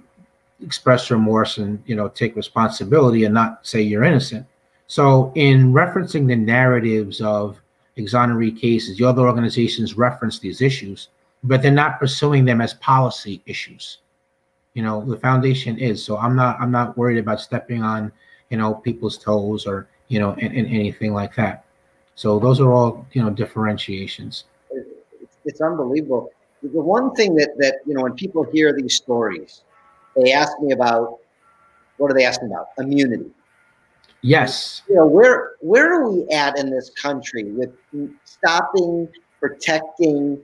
[0.63, 4.47] express remorse and you know take responsibility and not say you're innocent.
[4.87, 7.61] So in referencing the narratives of
[7.99, 11.09] exoneree cases, the other organizations reference these issues,
[11.43, 13.99] but they're not pursuing them as policy issues.
[14.73, 16.03] You know, the foundation is.
[16.03, 18.11] So I'm not I'm not worried about stepping on
[18.49, 21.67] you know people's toes or you know and, anything like that.
[22.15, 24.45] So those are all you know differentiations.
[25.45, 26.31] It's, unbelievable.
[26.63, 29.63] The one thing that that you know when people hear these stories,
[30.17, 31.19] they ask me about
[31.99, 32.69] what are they asking about?
[32.79, 33.31] Immunity.
[34.23, 34.83] Yes.
[34.89, 37.71] You know, where where are we at in this country with
[38.25, 40.41] stopping, protecting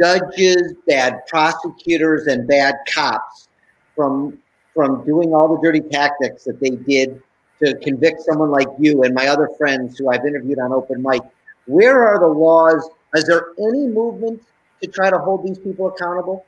[0.00, 3.48] judges, bad prosecutors, and bad cops
[3.96, 4.38] from
[4.74, 7.20] from doing all the dirty tactics that they did
[7.62, 11.22] to convict someone like you and my other friends who I've interviewed on open mic?
[11.66, 12.88] Where are the laws?
[13.14, 14.42] Is there any movement
[14.82, 16.46] to try to hold these people accountable?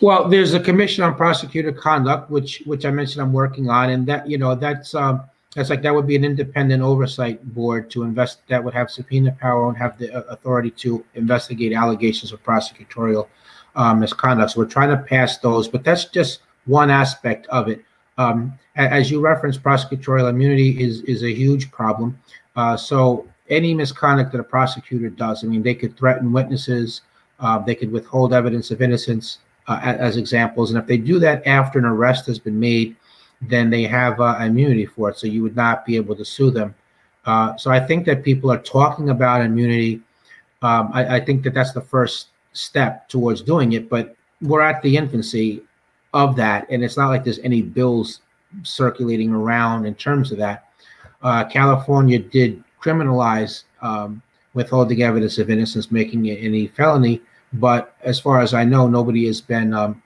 [0.00, 4.06] Well, there's a commission on prosecutor conduct, which which I mentioned I'm working on, and
[4.06, 5.22] that you know that's um,
[5.54, 9.32] that's like that would be an independent oversight board to invest that would have subpoena
[9.40, 13.28] power and have the uh, authority to investigate allegations of prosecutorial
[13.76, 14.52] um, misconduct.
[14.52, 17.84] So we're trying to pass those, but that's just one aspect of it.
[18.18, 22.18] Um, as you referenced, prosecutorial immunity is is a huge problem.
[22.56, 27.02] Uh, so any misconduct that a prosecutor does, I mean, they could threaten witnesses,
[27.40, 29.38] uh, they could withhold evidence of innocence
[29.68, 30.70] uh, as examples.
[30.70, 32.96] And if they do that after an arrest has been made,
[33.42, 35.18] then they have uh, immunity for it.
[35.18, 36.74] So you would not be able to sue them.
[37.26, 40.00] Uh, so I think that people are talking about immunity.
[40.62, 44.82] Um, I, I, think that that's the first step towards doing it, but we're at
[44.82, 45.62] the infancy
[46.12, 48.20] of that, and it's not like there's any bills
[48.62, 50.68] circulating around in terms of that.
[51.22, 54.20] Uh, California did criminalize um,
[54.52, 57.22] withholding evidence of innocence, making it any felony
[57.54, 60.02] but as far as I know, nobody has been um,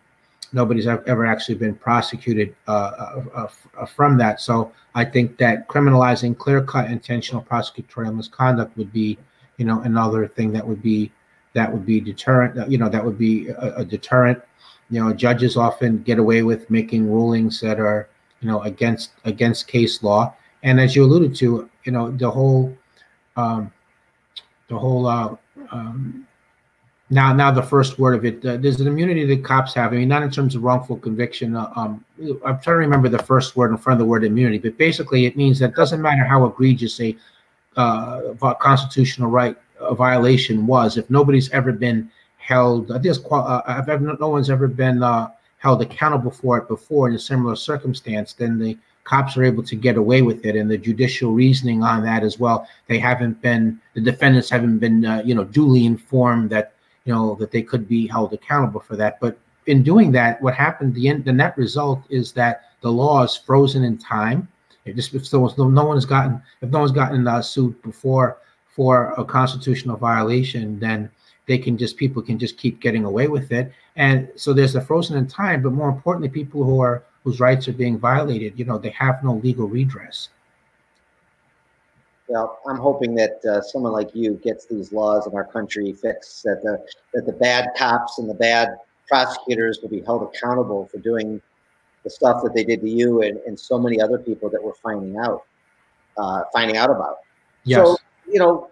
[0.52, 3.48] nobody's ever actually been prosecuted uh, uh,
[3.78, 4.40] uh, from that.
[4.40, 9.18] So I think that criminalizing clear-cut intentional prosecutorial misconduct would be,
[9.56, 11.10] you know, another thing that would be
[11.54, 12.58] that would be deterrent.
[12.58, 14.40] Uh, you know, that would be a, a, deterrent.
[14.90, 18.08] You know, judges often get away with making rulings that are,
[18.40, 20.34] you know, against against case law.
[20.62, 22.76] And as you alluded to, you know, the whole
[23.36, 23.72] um,
[24.68, 25.36] the whole uh,
[25.70, 26.26] um,
[27.10, 29.92] now now the first word of it uh, there's an immunity that cops have.
[29.92, 32.04] I mean not in terms of wrongful conviction uh, um,
[32.44, 35.26] i'm trying to remember the first word in front of the word immunity but basically
[35.26, 37.16] it means that it doesn't matter how egregious a
[37.76, 44.28] uh, constitutional right a violation was if nobody's ever been held i think uh, no
[44.28, 48.76] one's ever been uh, held accountable for it before in a similar circumstance then the
[49.08, 52.38] cops are able to get away with it and the judicial reasoning on that as
[52.38, 56.74] well they haven't been the defendants haven't been uh, you know duly informed that
[57.08, 59.18] you know that they could be held accountable for that.
[59.18, 60.94] But in doing that, what happened?
[60.94, 64.46] The end, the net result is that the law is frozen in time.
[64.84, 68.36] It just if no one has gotten if no one's gotten uh, sued before
[68.66, 71.10] for a constitutional violation, then
[71.46, 73.72] they can just people can just keep getting away with it.
[73.96, 75.62] And so there's a frozen in time.
[75.62, 79.22] But more importantly, people who are whose rights are being violated, you know, they have
[79.22, 80.30] no legal redress.
[82.26, 86.42] Well, I'm hoping that uh, someone like you gets these laws in our country fixed,
[86.44, 88.68] that the that the bad cops and the bad
[89.08, 91.40] prosecutors will be held accountable for doing
[92.02, 94.74] the stuff that they did to you and, and so many other people that we're
[94.74, 95.42] finding out,
[96.16, 97.18] uh, finding out about.
[97.64, 97.78] Yes.
[97.78, 98.70] So, you know,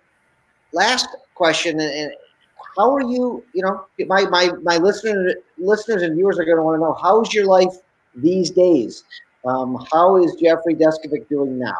[0.73, 2.11] last question, and
[2.79, 3.45] how are you?
[3.53, 6.95] You know, my my my listeners listeners and viewers are going to want to know
[6.95, 7.75] how's your life
[8.17, 9.05] these days.
[9.45, 11.77] Um, how is Jeffrey Deskovic doing now?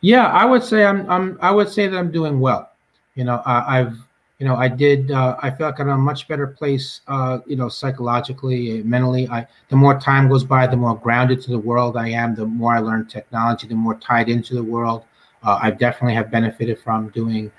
[0.00, 2.70] Yeah, I would say I'm I'm I would say that I'm doing well.
[3.14, 3.96] You know, uh, I've
[4.38, 7.02] you know I did uh, I feel like I'm in a much better place.
[7.06, 9.28] Uh, you know, psychologically, mentally.
[9.28, 12.34] I the more time goes by, the more grounded to the world I am.
[12.34, 15.04] The more I learn technology, the more tied into the world.
[15.44, 17.50] Uh, I definitely have benefited from doing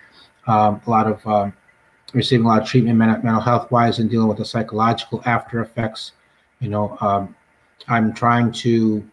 [0.47, 1.53] um, a lot of um,
[2.13, 6.13] receiving a lot of treatment mental health wise and dealing with the psychological after effects.
[6.63, 7.35] You know, um,
[7.87, 9.03] I'm trying to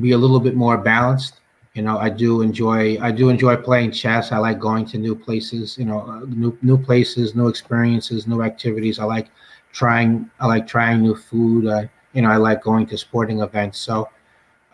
[0.00, 1.40] be a little bit more balanced
[1.74, 4.32] You know, I do enjoy I do enjoy playing chess.
[4.32, 5.76] I like going to new places.
[5.78, 8.98] You know, uh, new new places, new experiences, new activities.
[9.00, 9.28] I like
[9.72, 11.62] trying I like trying new food.
[11.78, 13.78] I you know I like going to sporting events.
[13.88, 14.08] So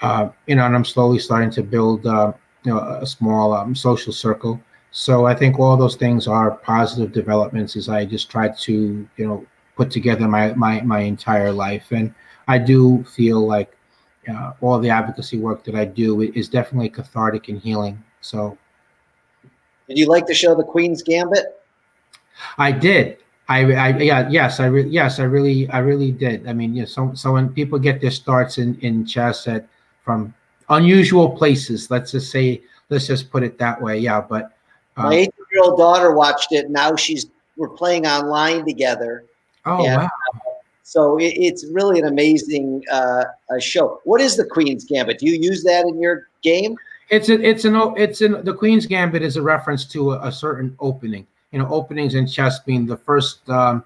[0.03, 2.33] uh, you know, and I'm slowly starting to build uh,
[2.65, 4.61] you know a small um, social circle.
[4.93, 9.27] So I think all those things are positive developments as I just try to you
[9.27, 9.47] know
[9.81, 12.13] put together my my my entire life, and
[12.47, 13.75] I do feel like
[14.29, 17.97] uh, all the advocacy work that I do is definitely cathartic and healing.
[18.21, 18.59] So,
[19.89, 21.47] did you like the show The Queen's Gambit?
[22.59, 23.25] I did.
[23.49, 26.47] I, I yeah yes I re- yes I really I really did.
[26.47, 29.67] I mean, you know, so so when people get their starts in in chess at
[30.05, 30.35] from
[30.69, 32.61] unusual places, let's just say
[32.91, 33.97] let's just put it that way.
[33.99, 34.53] Yeah, but
[34.99, 36.69] uh, my eight-year-old daughter watched it.
[36.69, 39.25] Now she's we're playing online together.
[39.67, 40.09] Oh and, wow!
[40.83, 43.25] So it, it's really an amazing uh,
[43.61, 44.01] show.
[44.05, 45.19] What is the Queen's Gambit?
[45.19, 46.75] Do you use that in your game?
[47.11, 50.33] It's a, it's an it's an the Queen's Gambit is a reference to a, a
[50.33, 51.27] certain opening.
[51.53, 53.85] You know, openings in chess being the first um,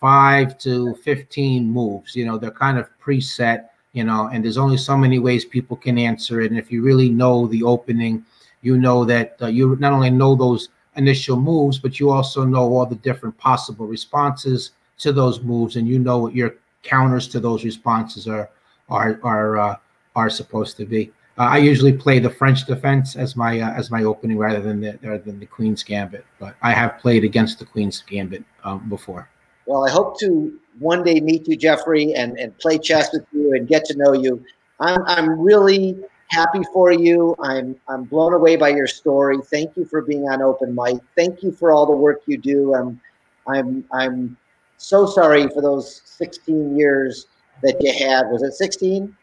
[0.00, 2.14] five to fifteen moves.
[2.14, 3.68] You know, they're kind of preset.
[3.92, 6.50] You know, and there's only so many ways people can answer it.
[6.50, 8.26] And if you really know the opening,
[8.60, 12.64] you know that uh, you not only know those initial moves, but you also know
[12.74, 17.40] all the different possible responses to those moves, and you know what your counters to
[17.40, 18.50] those responses are
[18.88, 19.76] are are uh,
[20.14, 21.12] are supposed to be.
[21.38, 24.80] Uh, I usually play the French defense as my uh, as my opening rather than
[24.80, 28.88] the rather than the Queen's Gambit, but I have played against the Queen's Gambit um,
[28.88, 29.28] before.
[29.66, 33.54] Well, I hope to one day meet you, Jeffrey, and, and play chess with you
[33.54, 34.42] and get to know you.
[34.80, 37.34] I'm I'm really happy for you.
[37.40, 39.38] I'm I'm blown away by your story.
[39.50, 40.98] Thank you for being on Open Mic.
[41.16, 42.74] Thank you for all the work you do.
[42.74, 43.00] I'm
[43.46, 44.36] I'm I'm
[44.76, 47.26] so sorry for those 16 years
[47.62, 48.28] that you had.
[48.30, 49.16] Was it 16?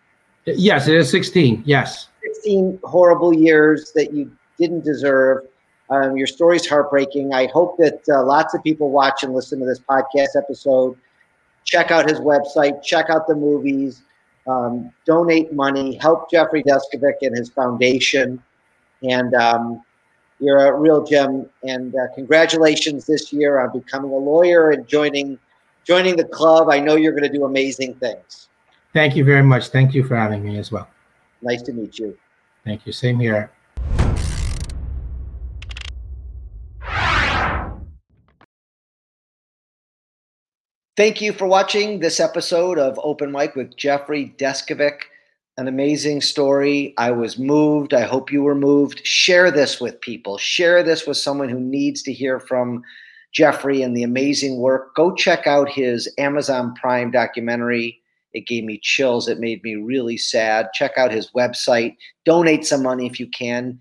[0.45, 1.63] Yes, it is 16.
[1.65, 2.09] Yes.
[2.23, 5.45] 16 horrible years that you didn't deserve.
[5.89, 7.33] Um, your story's heartbreaking.
[7.33, 10.97] I hope that uh, lots of people watch and listen to this podcast episode.
[11.65, 14.01] Check out his website, check out the movies,
[14.47, 18.41] um, donate money, help Jeffrey Deskovic and his foundation.
[19.01, 19.81] And um,
[20.43, 21.49] you're a real gem.
[21.63, 25.39] And uh, congratulations this year on becoming a lawyer and joining
[25.83, 26.69] joining the club.
[26.69, 28.47] I know you're going to do amazing things.
[28.93, 29.69] Thank you very much.
[29.69, 30.87] Thank you for having me as well.
[31.41, 32.17] Nice to meet you.
[32.63, 32.93] Thank you.
[32.93, 33.51] Same here.
[40.95, 44.99] Thank you for watching this episode of Open Mic with Jeffrey Deskovic.
[45.57, 46.95] An amazing story.
[46.97, 47.93] I was moved.
[47.93, 49.05] I hope you were moved.
[49.05, 50.39] Share this with people.
[50.39, 52.81] Share this with someone who needs to hear from
[53.33, 54.95] Jeffrey and the amazing work.
[54.95, 58.01] Go check out his Amazon Prime documentary.
[58.33, 59.27] It gave me chills.
[59.27, 60.69] It made me really sad.
[60.73, 61.97] Check out his website.
[62.25, 63.79] Donate some money if you can.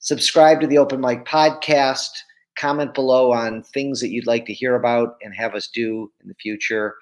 [0.00, 2.10] Subscribe to the Open Mic podcast.
[2.58, 6.26] Comment below on things that you'd like to hear about and have us do in
[6.26, 6.96] the future.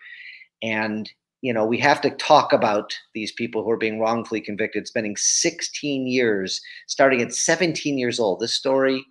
[0.62, 1.10] And,
[1.43, 5.16] you know, we have to talk about these people who are being wrongfully convicted, spending
[5.16, 8.41] 16 years, starting at 17 years old.
[8.41, 9.05] This story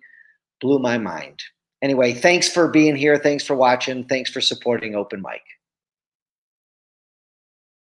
[0.60, 1.40] blew my mind
[1.82, 3.18] anyway, thanks for being here.
[3.18, 4.04] Thanks for watching.
[4.04, 5.42] Thanks for supporting Open Mic.